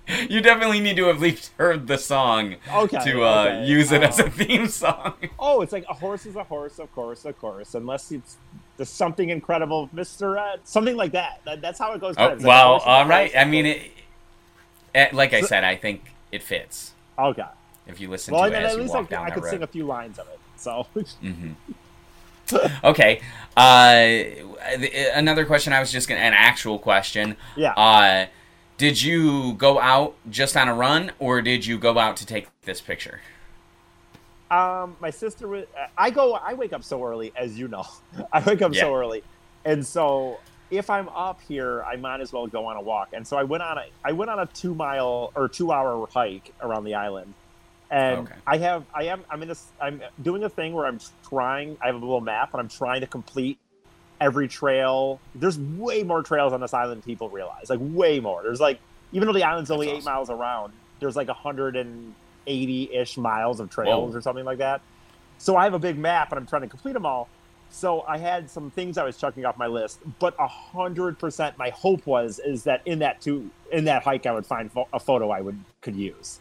[0.10, 3.66] like You definitely need to have at least heard the song Okay, to uh, okay.
[3.68, 5.14] use it as a Um, theme song.
[5.38, 8.38] oh, it's like a horse is a horse, of course, of course, unless it's
[8.78, 11.42] there's something incredible, Mister Ed, something like that.
[11.46, 11.62] that.
[11.62, 12.16] That's how it goes.
[12.18, 13.32] Oh, It's like a well, horse is a all right.
[13.36, 13.78] I mean, course.
[13.78, 13.92] it,
[14.96, 17.44] eh, like I said, I think it fits Okay.
[17.88, 19.50] if you listen Well, to and it as at you least I, I could road.
[19.52, 20.40] sing a few lines of it.
[20.58, 20.88] So
[21.22, 21.52] hmm
[22.84, 23.20] okay.
[23.58, 24.24] Uh,
[25.14, 25.74] another question.
[25.74, 27.36] I was just gonna an actual question.
[27.56, 27.74] yeah.
[27.74, 28.28] Uh,
[28.78, 32.48] did you go out just on a run, or did you go out to take
[32.62, 33.22] this picture?
[34.50, 35.66] Um, my sister was.
[35.98, 36.34] I go.
[36.34, 37.86] I wake up so early, as you know.
[38.34, 39.24] I wake up so early,
[39.66, 40.40] and so
[40.72, 43.10] if I'm up here, I might as well go on a walk.
[43.14, 43.86] And so I went on a.
[44.04, 47.34] I went on a two mile or two hour hike around the island,
[47.92, 48.36] and Okay.
[48.46, 48.86] I have.
[48.94, 49.26] I am.
[49.30, 49.66] I'm in this.
[49.82, 51.78] I'm doing a thing where I'm trying.
[51.82, 53.58] I have a little map, and I'm trying to complete
[54.22, 55.20] every trail.
[55.36, 57.70] There's way more trails on this island than people realize.
[57.70, 58.44] Like way more.
[58.44, 58.80] There's like
[59.12, 60.14] even though the island's only That's eight awesome.
[60.14, 61.28] miles around, there's like
[62.52, 64.18] 180 ish miles of trails Whoa.
[64.18, 64.82] or something like that.
[65.38, 67.28] So I have a big map and I'm trying to complete them all.
[67.70, 71.58] So I had some things I was checking off my list, but a hundred percent,
[71.58, 74.88] my hope was is that in that two in that hike I would find pho-
[74.94, 76.40] a photo I would could use.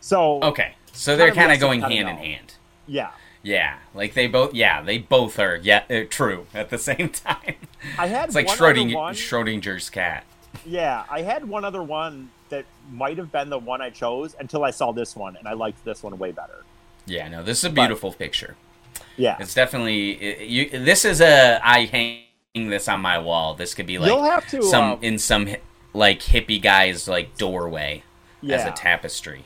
[0.00, 2.54] So Okay, so they're Kind of kind of yes and going hand in hand.
[2.86, 3.10] yeah,
[3.42, 4.52] Yeah, like they both.
[4.52, 5.56] Yeah, they both are.
[5.62, 7.54] Yeah, uh, true at the same time.
[7.96, 8.96] I had It's like Schrodinger.
[9.14, 10.24] Schrodinger's cat.
[10.66, 14.64] Yeah, I had one other one that might have been the one I chose until
[14.64, 16.64] I saw this one, and I liked this one way better.
[17.06, 18.56] Yeah, no, this is a But- beautiful picture.
[19.16, 20.10] Yeah, It's definitely.
[20.12, 21.60] It, you, this is a.
[21.64, 23.54] I hang this on my wall.
[23.54, 24.62] This could be like you'll have to.
[24.62, 25.48] some um, in some
[25.92, 28.02] like hippie guy's like doorway
[28.40, 29.44] yeah, as a tapestry.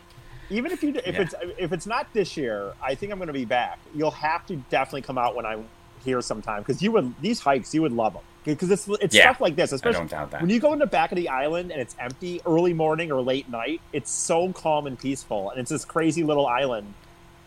[0.50, 1.20] even if you if Yeah.
[1.22, 3.78] it's if it's not this year, I think I'm going to be back.
[3.94, 5.66] You'll have to definitely come out when I'm
[6.04, 8.22] here sometime because you would these hikes you would love them
[8.54, 10.40] because it's it's Yeah, stuff like this, I especially don't doubt that.
[10.40, 13.20] when you go in the back of the island and it's empty early morning or
[13.22, 13.80] late night.
[13.92, 16.94] It's so calm and peaceful, and it's this crazy little island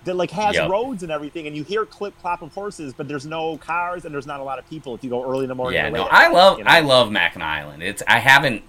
[0.04, 0.70] that like has Yep.
[0.70, 4.14] roads and everything, and you hear clip clop of horses, but there's no cars and
[4.14, 5.80] there's not a lot of people if you go early in the morning.
[5.80, 6.72] Yeah, or no, late I night, love you know?
[6.72, 7.84] I love Mackinac Island.
[7.84, 8.64] It's I haven't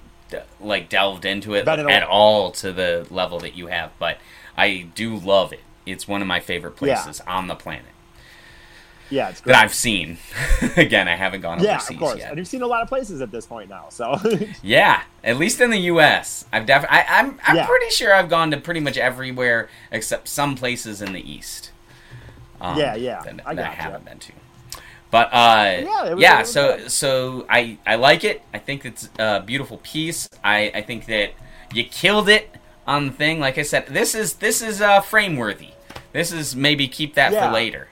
[0.61, 4.18] like delved into it at all to the level that you have, but
[4.57, 5.61] I do love it.
[5.87, 7.03] It's one of my favorite Yeah.
[7.03, 7.87] places on the planet
[9.12, 9.53] Yeah, it's great.
[9.53, 10.18] that I've seen.
[10.77, 12.31] Again, I haven't gone yeah, overseas of course, yet.
[12.31, 13.87] and you've seen a lot of places at this point now.
[13.90, 14.18] So
[14.62, 16.46] Yeah, at least in the U.S.
[16.53, 16.98] I've definitely.
[16.98, 17.66] I, I'm I'm Yeah.
[17.66, 21.70] pretty sure I've gone to pretty much everywhere except some places in the East.
[22.61, 24.33] Um, Yeah, yeah, That, I that I haven't been to.
[25.11, 26.90] But uh, Yeah, was- yeah, so good.
[26.90, 28.40] so I I like it.
[28.55, 30.29] I think it's a beautiful piece.
[30.42, 31.33] I I think that
[31.75, 32.48] you killed it
[32.87, 33.38] on the thing.
[33.40, 35.72] Like I said, this is this is uh, frame worthy.
[36.12, 37.48] This is maybe keep that Yeah.
[37.48, 37.88] for later,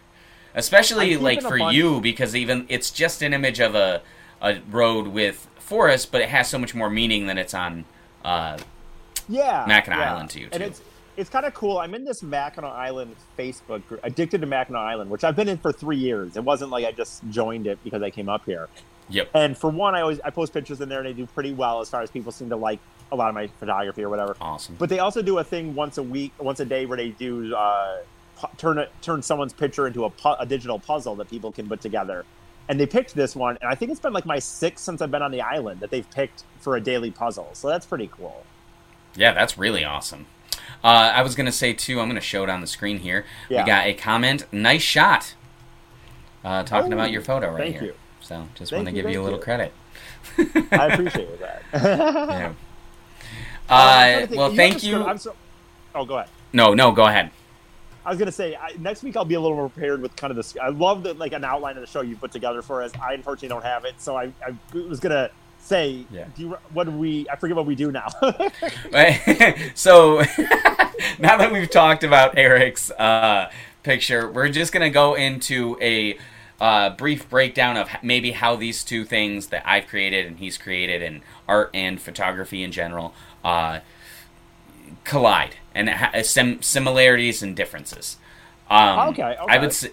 [0.54, 4.02] especially like for bunch- you because even it's just an image of a
[4.42, 7.84] a road with forest, but it has so much more meaning than it's on.
[8.24, 8.58] Uh,
[9.28, 10.12] yeah, Mackinac yeah.
[10.14, 10.50] Island to you, too.
[10.54, 10.82] and it's
[11.16, 11.78] it's kind of cool.
[11.78, 15.58] I'm in this Mackinac Island Facebook group, addicted to Mackinac Island, which I've been in
[15.58, 16.36] for three years.
[16.36, 18.68] It wasn't like I just joined it because I came up here.
[19.08, 19.30] yep.
[19.34, 21.80] And for one, I always I post pictures in there and they do pretty well
[21.80, 22.78] as far as people seem to like
[23.12, 24.36] a lot of my photography or whatever.
[24.40, 24.76] Awesome.
[24.78, 27.54] But they also do a thing once a week, once a day, where they do
[27.54, 27.98] uh,
[28.56, 31.80] turn it turn someone's picture into a, pu- a digital puzzle that people can put
[31.80, 32.24] together.
[32.68, 35.10] And they picked this one, and I think it's been like my sixth since I've
[35.10, 37.48] been on the island that they've picked for a daily puzzle.
[37.54, 38.44] So that's pretty cool.
[39.16, 40.26] Yeah, that's really awesome.
[40.84, 42.00] Uh, I was gonna say too.
[42.00, 43.24] I'm gonna show it on the screen here.
[43.48, 43.62] Yeah.
[43.64, 44.44] We got a comment.
[44.52, 45.34] Nice shot.
[46.44, 47.84] Uh, talking Oh, about your photo right thank here.
[47.86, 47.94] you.
[48.20, 49.44] So just want to give you a little you.
[49.44, 49.72] credit.
[50.38, 51.62] I appreciate that.
[51.72, 52.52] yeah.
[53.68, 55.04] I'm Uh, well, have thank you.
[55.18, 55.34] so,
[55.94, 56.30] oh, go ahead.
[56.52, 57.30] No, no, go ahead.
[58.10, 60.32] I was gonna say I, next week I'll be a little more prepared with kind
[60.32, 60.56] of this.
[60.60, 62.90] I love the like an outline of the show you put together for us.
[63.00, 66.24] I unfortunately don't have it, so I, I was gonna say, Yeah.
[66.34, 67.28] do you, what do we?
[67.30, 68.08] I forget what we do now.
[69.76, 70.22] so
[71.20, 73.48] now that we've talked about Eric's uh,
[73.84, 76.18] picture, we're just gonna go into a
[76.60, 81.00] uh, brief breakdown of maybe how these two things that I've created and he's created,
[81.00, 83.78] and art and photography in general, uh,
[85.04, 88.16] collide and ha- sim- similarities and differences.
[88.68, 89.90] Um, Okay, I would say.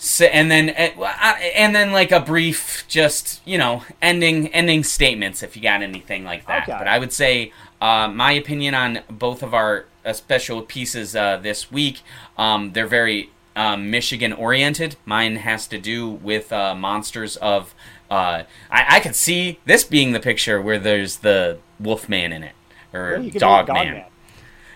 [0.00, 5.42] So, and then uh, and then like a brief just you know ending ending statements
[5.42, 6.78] if you got anything like that Okay.
[6.78, 11.36] but i would say uh, my opinion on both of our uh, special pieces uh,
[11.38, 12.02] this week
[12.36, 17.74] um, they're very um, michigan oriented mine has to do with uh, monsters of
[18.08, 22.44] uh, I, I could see this being the picture where there's the wolf man in
[22.44, 22.52] it
[22.92, 23.92] or Yeah, you could do dog, Dog man.
[23.94, 24.04] Man.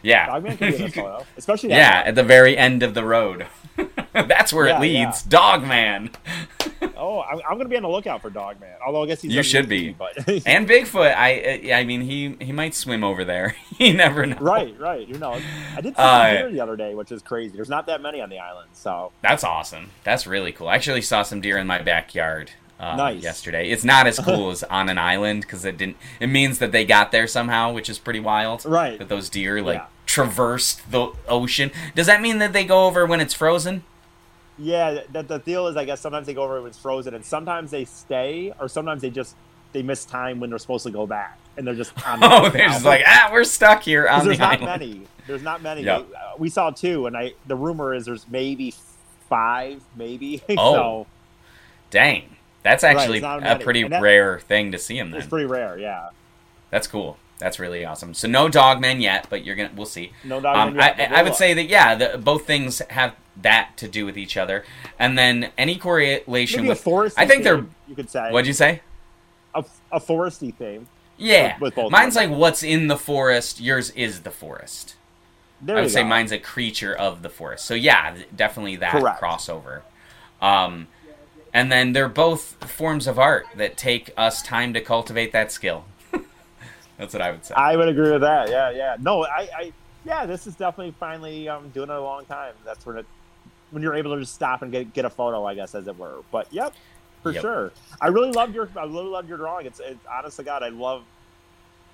[0.03, 2.09] yeah Dog Man could be in this could- photo, especially yeah one.
[2.09, 3.46] at the very end of the road
[4.12, 6.11] that's where Yeah, it leads dog man
[6.96, 8.75] Oh, I'm, I'm going to be on the lookout for Dog Man.
[8.85, 9.96] Although I guess he's You should be.
[10.46, 13.57] And Bigfoot, I I mean he he might swim over there.
[13.79, 14.37] you never know.
[14.40, 15.07] right, right.
[15.07, 15.40] You know,
[15.77, 17.55] I did see Uh, deer the other day, which is crazy.
[17.57, 19.90] There's not that many on the island, so That's awesome.
[20.05, 20.68] That's really cool.
[20.68, 23.22] I actually saw some deer in my backyard uh, Nice.
[23.22, 23.70] yesterday.
[23.70, 25.96] It's not as cool as on an island because it didn't.
[26.20, 28.64] It means that they got there somehow, which is pretty wild.
[28.64, 28.98] Right.
[28.98, 29.87] That those deer like Yeah.
[30.06, 31.70] traversed the ocean.
[31.94, 33.85] Does that mean that they go over when it's frozen?
[34.58, 35.00] yeah.
[35.12, 37.70] That the deal is, I guess sometimes they go over when it's frozen, and sometimes
[37.70, 39.35] they stay, or sometimes they just
[39.73, 42.48] they miss time when they're supposed to go back, and they're just on the Oh,
[42.50, 44.81] they're just like ah, we're stuck here on there's the not island.
[44.81, 45.00] many.
[45.27, 45.83] There's not many.
[45.83, 46.08] Yep.
[46.10, 48.75] They- uh, we saw two, and I the rumor is there's maybe
[49.29, 50.42] five, maybe.
[50.58, 51.06] Oh, so
[51.90, 52.31] Dang,
[52.63, 55.10] that's actually not a pretty that- rare thing to see them.
[55.10, 55.79] Then it's pretty rare.
[55.79, 56.10] Yeah.
[56.71, 57.19] That's cool.
[57.38, 58.15] That's really awesome.
[58.15, 60.13] So no dogmen yet, but you're gonna we'll see.
[60.25, 60.56] No dog.
[60.56, 61.38] Um, man I, I would look.
[61.38, 64.65] say that yeah, the, both things have that to do with each other,
[64.98, 66.85] and then any correlation maybe a with.
[66.85, 67.15] foresty.
[67.17, 67.65] I think they're.
[67.88, 68.81] You could say What'd you say?
[69.54, 70.87] a, a foresty theme.
[71.19, 71.90] Yeah, with, with both.
[71.92, 73.60] mine's like what's in the forest.
[73.60, 74.94] Yours is the forest.
[75.60, 76.08] there I would say go.
[76.08, 77.65] mine's a creature of the forest.
[77.65, 79.21] So yeah, definitely that Correct.
[79.21, 79.81] crossover.
[80.40, 80.87] Um,
[81.55, 85.85] and then they're both forms of art that take us time to cultivate that skill.
[86.98, 87.55] That's what I would say.
[87.55, 88.48] I would agree with that.
[88.48, 88.96] Yeah, yeah.
[89.00, 89.73] No, I, I
[90.05, 92.55] yeah, this is definitely finally um, doing it a long time.
[92.65, 93.07] That's when it
[93.71, 95.96] when you're able to just stop and get get a photo, I guess, as it
[95.98, 96.17] were.
[96.31, 96.75] But yep,
[97.23, 97.40] for Yep.
[97.42, 97.73] sure.
[98.00, 99.67] I really loved your I really loved your drawing.
[99.67, 101.05] It's, it's honest to God, I love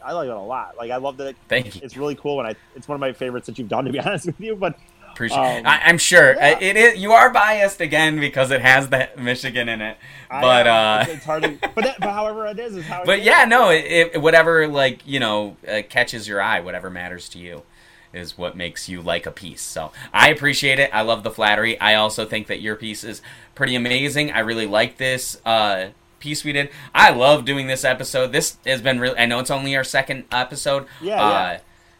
[0.04, 0.76] I like it a lot.
[0.76, 1.80] Like I love that it, Thank you.
[1.84, 3.98] it's really cool and I it's one of my favorites that you've done to be
[4.04, 4.56] honest with you.
[4.56, 4.78] But
[5.18, 5.58] Appreciate.
[5.58, 6.52] Um, I, I'm sure yeah.
[6.52, 6.96] Uh, it is.
[6.96, 9.96] You are biased again because it has the Michigan in it.
[10.30, 13.02] But uh, uh, it's, it's hard to but, that, but however it is is how
[13.04, 13.26] but is.
[13.26, 13.70] yeah, no.
[13.70, 17.64] It, it, whatever like you know uh, catches your eye, whatever matters to you,
[18.12, 19.60] is what makes you like a piece.
[19.60, 20.88] So I appreciate it.
[20.94, 21.80] I love the flattery.
[21.80, 23.20] I also think that your piece is
[23.56, 24.30] pretty amazing.
[24.30, 25.88] I really like this uh,
[26.20, 26.70] piece we did.
[26.94, 28.30] I love doing this episode.
[28.30, 29.18] This has been really.
[29.18, 30.86] I know it's only our second episode.
[31.00, 31.58] Yeah, uh, yeah.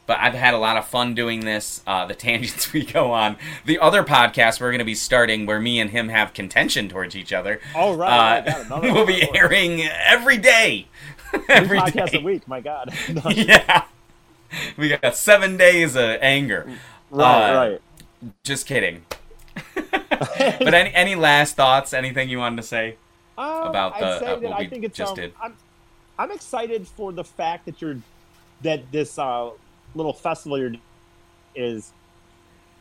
[0.09, 1.83] But I've had a lot of fun doing this.
[1.87, 3.37] Uh, the tangents we go on.
[3.67, 7.15] The other podcast we're going to be starting, where me and him have contention towards
[7.15, 7.61] each other.
[7.77, 8.11] All right, uh,
[8.43, 9.07] right, got another will one.
[9.07, 10.89] be airing every day.
[11.51, 12.19] Every podcasts day.
[12.21, 12.49] a week.
[12.49, 12.91] My God.
[13.11, 13.85] No, yeah.
[14.79, 16.67] We got seven days of anger.
[17.11, 17.69] right, Uh,
[18.23, 18.33] right.
[18.45, 19.05] Just kidding.
[19.75, 21.93] but any any last thoughts?
[21.93, 22.97] Anything you wanted to say?
[23.37, 25.33] Um, about the- say uh, that what I we think it's just um, did.
[25.43, 25.55] I'm,
[26.19, 27.99] I'm excited for the fact that you're
[28.63, 29.51] that this uh,
[29.95, 30.73] little festival you're
[31.55, 31.93] is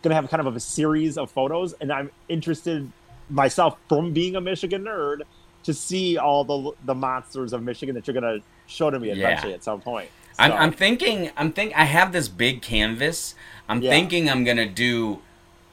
[0.02, 2.92] going to have kind of a series of photos, and I'm interested
[3.30, 5.22] myself from being a Michigan nerd
[5.64, 9.08] to see all the the monsters of Michigan that you're going to show to me
[9.10, 9.16] Yeah.
[9.16, 10.10] eventually at some point.
[10.40, 11.32] I'm, I'm thinking.
[11.36, 11.74] I'm think.
[11.76, 13.34] I have this big canvas.
[13.68, 13.90] I'm Yeah.
[13.90, 15.20] thinking I'm gonna do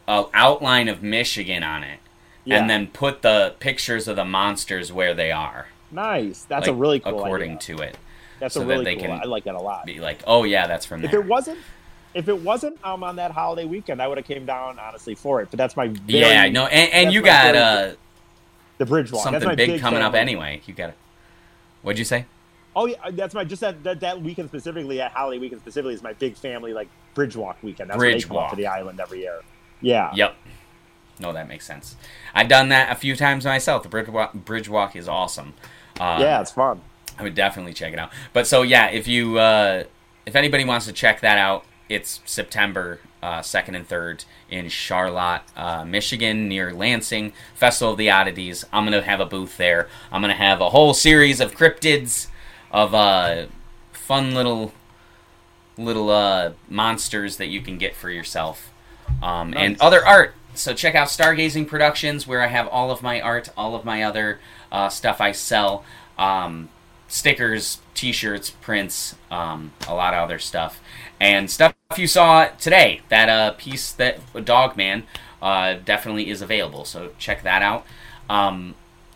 [0.09, 2.01] a outline of Michigan on it,
[2.47, 2.59] yeah.
[2.59, 5.67] and then put the pictures of the monsters where they are.
[5.91, 6.45] nice.
[6.45, 7.77] That's a really cool according idea.
[7.77, 7.99] to it.
[8.41, 9.07] That's so a that really they cool.
[9.07, 9.87] can I like that a lot.
[9.87, 11.07] Be like, oh yeah, that's from There.
[11.07, 11.21] If there.
[11.21, 11.59] it wasn't,
[12.15, 15.41] if it wasn't um, on that holiday weekend, I would have came down honestly for
[15.41, 15.51] it.
[15.51, 17.93] But that's my very, yeah, no, and, and you got uh,
[18.79, 19.25] the bridge walk.
[19.25, 20.61] That's something my big, coming up anyway.
[20.67, 20.95] You got to.
[21.83, 22.27] What'd you say?
[22.77, 26.03] Oh yeah, that's my just that, that that weekend specifically, that holiday weekend specifically, is
[26.03, 27.91] my big family like bridge walk weekend.
[27.91, 28.51] That's Bridge walk.
[28.51, 29.41] to the island every year.
[29.81, 30.37] Yeah, Yep.
[31.21, 31.97] No, that makes sense.
[32.35, 33.85] I've done that a few times myself.
[33.85, 35.55] The bridge walk, bridge walk is awesome.
[36.01, 36.81] Uh, yeah, it's fun.
[37.19, 38.11] I would definitely check it out.
[38.33, 39.85] But so yeah, if you uh,
[40.27, 45.41] if anybody wants to check that out, it's September uh, second and third in Charlotte,
[45.57, 47.33] uh, Michigan, near Lansing.
[47.55, 48.67] Festival of the Oddities.
[48.71, 49.89] I'm gonna have a booth there.
[50.13, 52.29] I'm gonna have a whole series of cryptids,
[52.71, 53.47] of uh,
[53.93, 54.75] fun little
[55.79, 58.71] little uh, monsters that you can get for yourself,
[59.23, 60.35] um, and other art.
[60.55, 64.03] So check out Stargazing Productions, where I have all of my art, all of my
[64.03, 64.39] other
[64.71, 65.83] uh, stuff I sell,
[66.19, 66.69] um,
[67.15, 70.81] stickers, T-shirts, prints, um, a lot of other stuff,
[71.21, 73.03] and stuff you saw today.
[73.09, 75.05] That uh, piece that Dog Man
[75.41, 76.85] uh, definitely is available.
[76.85, 77.87] So check that out.
[78.29, 78.75] Um,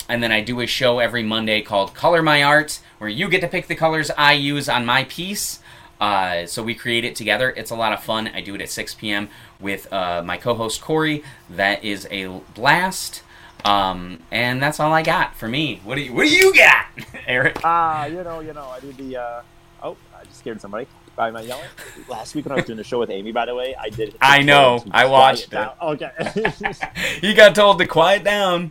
[0.08, 3.40] and then I do a show every Monday called Color My Art, where you get
[3.40, 5.58] to pick the colors I use on my piece.
[6.00, 7.52] Uh, so we create it together.
[7.56, 8.28] It's a lot of fun.
[8.28, 9.28] I do it at 6 p.m.
[9.58, 11.24] with uh, my co-host Corey.
[11.50, 13.22] That is a blast.
[13.64, 15.80] Um, and that's all I got for me.
[15.84, 16.86] What do you What do you got,
[17.26, 17.60] Eric?
[17.64, 19.16] Ah, you know, you know, I did the.
[19.16, 19.42] Uh,
[19.82, 20.86] oh, I just scared somebody
[21.16, 21.64] by my yelling.
[22.08, 24.16] Last week when I was doing the show with Amy, by the way, I did.
[24.20, 24.84] I know.
[24.90, 25.72] I watched down.
[25.82, 26.10] Okay.
[27.20, 28.70] he got told to quiet down.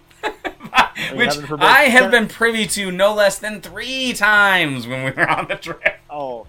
[1.14, 1.38] Which.
[1.60, 5.56] I have been privy to no less than three times when we were on the
[5.56, 6.00] trip.
[6.10, 6.48] oh,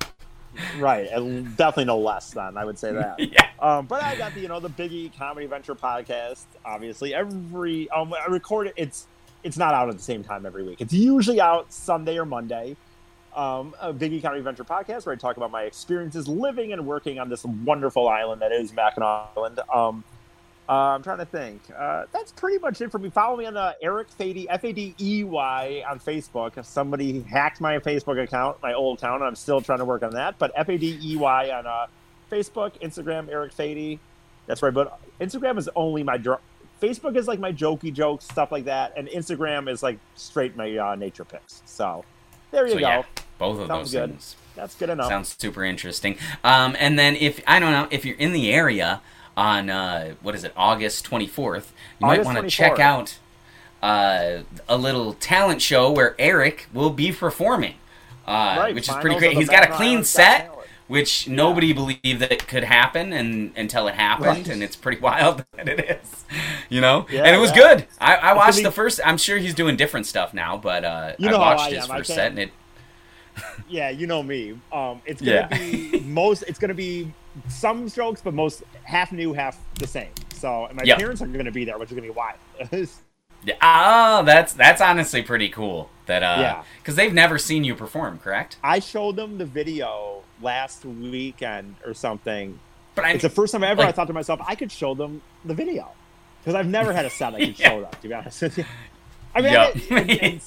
[0.79, 1.09] right.
[1.09, 3.19] and Definitely no less than I would say that.
[3.29, 3.49] Yeah.
[3.61, 6.45] Um, but I got the you know the Biggie Comedy Venture podcast.
[6.65, 8.75] Obviously, every um, I record it.
[8.77, 9.07] It's
[9.43, 10.81] it's not out at the same time every week.
[10.81, 12.77] It's usually out Sunday or Monday.
[13.35, 17.19] Um, a Biggie Comedy Venture podcast where I talk about my experiences living and working
[17.19, 19.61] on this wonderful island that is Mackinac Island.
[19.73, 20.05] Um,
[20.69, 21.63] uh, I'm trying to think.
[21.77, 23.09] Uh, that's pretty much it for me.
[23.11, 26.59] Follow me on uh, Eric Fadey, F A D E Y, on Facebook.
[26.59, 29.23] If Somebody hacked my Facebook account, my old account.
[29.23, 30.39] I'm still trying to work on that.
[30.39, 31.87] But F A D E Y on uh,
[32.31, 33.99] Facebook, Instagram, Eric Fadey.
[34.47, 34.73] That's right.
[34.75, 36.41] But Instagram is only my dr-
[36.83, 40.77] Facebook is like my jokey jokes, stuff like that, and Instagram is like straight my
[40.77, 41.63] uh, nature pics.
[41.65, 42.05] So
[42.51, 42.87] there you So go.
[42.89, 43.03] yeah,
[43.39, 44.11] both of Sounds those good.
[44.11, 44.37] things.
[44.55, 45.09] That's good enough.
[45.09, 46.19] Sounds super interesting.
[46.45, 49.01] Um, and then if I don't know if you're in the area
[49.39, 51.67] on uh, what is it August 24th,
[52.01, 53.19] you might want to check out
[53.83, 57.75] uh, a little talent show where Eric will be performing,
[58.27, 59.37] uh, Right, which is pretty great.
[59.37, 60.53] He's got a clean set.
[60.89, 64.49] Which nobody believed that it could happen, and until it happened, Right.
[64.49, 66.25] and it's pretty wild that it is,
[66.71, 67.05] you know.
[67.11, 67.57] Yeah, and it was yeah.
[67.57, 67.87] good.
[68.01, 68.99] I, I watched be- the first.
[69.05, 71.77] I'm sure he's doing different stuff now, but uh, You I know how watched I
[71.77, 72.51] his I first set, and it
[73.69, 74.59] yeah, you know me.
[74.73, 75.59] Um, it's gonna Yeah.
[75.59, 76.45] be most.
[76.49, 77.13] It's gonna be
[77.49, 80.09] some strokes, but most half new, half the same.
[80.35, 80.99] So, and my Yep.
[80.99, 82.39] parents are gonna be there, which is gonna be wild.
[83.45, 85.91] Yeah, Oh, that's that's honestly pretty cool.
[86.07, 86.63] That uh, Yeah.
[86.83, 88.57] because they've never seen you perform, correct?
[88.65, 92.59] I showed them the video last weekend or something.
[92.97, 94.93] But I It's the first time ever I like- thought to myself, I could show
[94.95, 95.89] them the video
[96.41, 97.69] because I've never had a set I could Yeah.
[97.69, 97.91] show them.
[98.03, 98.65] To be honest with you,
[99.37, 99.77] I mean, Yup.
[99.77, 100.41] I- and, and-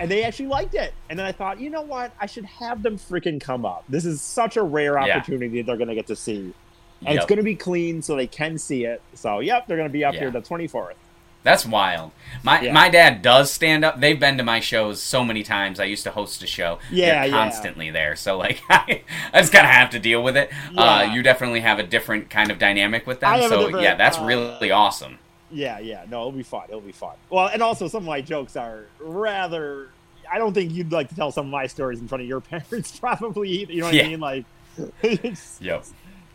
[0.00, 0.92] and they actually liked it.
[1.10, 2.12] And then I thought, you know what?
[2.20, 3.84] I should have them freaking come up.
[3.88, 5.16] This is such a rare Yeah.
[5.18, 6.52] opportunity they're going to get to see,
[7.04, 9.02] and it's going to be clean so they can see it.
[9.14, 10.20] So, yep, they're going to be up Yeah.
[10.20, 10.96] here the twenty fourth.
[11.42, 12.10] That's wild.
[12.42, 12.72] My Yeah.
[12.72, 14.00] my dad does stand up.
[14.00, 15.78] They've been to my shows so many times.
[15.78, 16.80] I used to host a show.
[16.90, 17.30] Yeah, They're yeah.
[17.30, 18.16] constantly there.
[18.16, 19.02] So like, I,
[19.34, 20.50] just kind of have to deal with it.
[20.76, 23.48] Uh, you definitely have a different kind of dynamic with them.
[23.48, 25.18] So yeah, that's uh, really awesome.
[25.50, 26.04] Yeah, yeah.
[26.10, 26.64] No, it'll be fun.
[26.68, 27.14] It'll be fun.
[27.30, 29.88] Well, and also some of my jokes are rather.
[30.30, 32.40] I don't think you'd like to tell some of my stories in front of your
[32.52, 33.48] parents, probably.
[33.50, 34.04] Either, you know what Yeah.
[34.04, 34.20] I mean?
[34.20, 34.44] Like,
[35.02, 35.84] it's- Yep.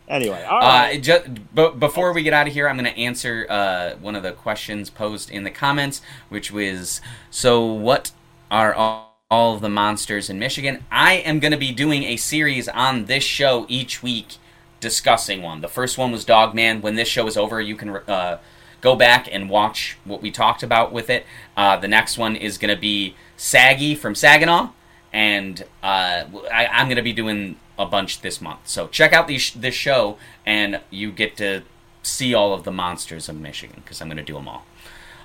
[0.08, 0.44] anyway.
[0.50, 3.96] All Uh, just, but before we get out of here, I'm going to answer uh,
[3.98, 8.12] one of the questions posed in the comments, which was, so what
[8.50, 10.86] are all, all of the monsters in Michigan?
[10.90, 14.38] I am going to be doing a series on this show each week,
[14.80, 15.60] discussing one.
[15.60, 16.82] The first one was Dogman.
[16.82, 18.38] When this show is over, you can uh,
[18.82, 21.26] go back and watch what we talked about with it.
[21.56, 24.72] Uh, the next one is going to be Saggy from Saginaw
[25.14, 28.68] and uh, I, I'm going to be doing a bunch this month.
[28.68, 31.64] So check out these, this show, and you get to
[32.04, 34.66] see all of the monsters of Michigan because I'm going to do them all.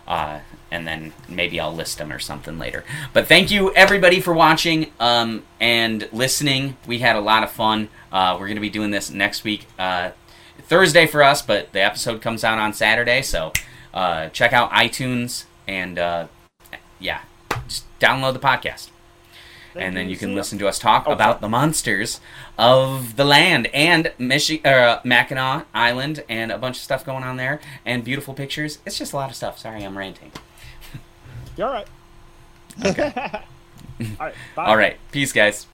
[0.06, 0.40] Uh,
[0.70, 2.84] and then maybe I'll list them or something later.
[3.12, 6.76] But thank you everybody for watching um, and listening.
[6.86, 7.88] We had a lot of fun.
[8.12, 10.10] Uh, we're going to be doing this next week, uh,
[10.68, 13.22] Thursday for us, but the episode comes out on Saturday.
[13.22, 13.52] So
[13.94, 16.26] uh, check out iTunes and uh,
[16.98, 17.20] yeah,
[17.68, 18.90] just download the podcast
[19.72, 22.20] Thank and then you can listen to us talk Oh, about the monsters
[22.58, 27.36] of the land and Michi- uh, Mackinac Island and a bunch of stuff going on
[27.36, 28.78] there and beautiful pictures.
[28.86, 29.58] It's just a lot of stuff.
[29.58, 30.32] Sorry, I'm ranting.
[31.56, 31.88] You're all right.
[32.84, 32.92] all
[34.26, 34.34] right.
[34.54, 34.64] Bye.
[34.66, 35.64] All right, peace, guys.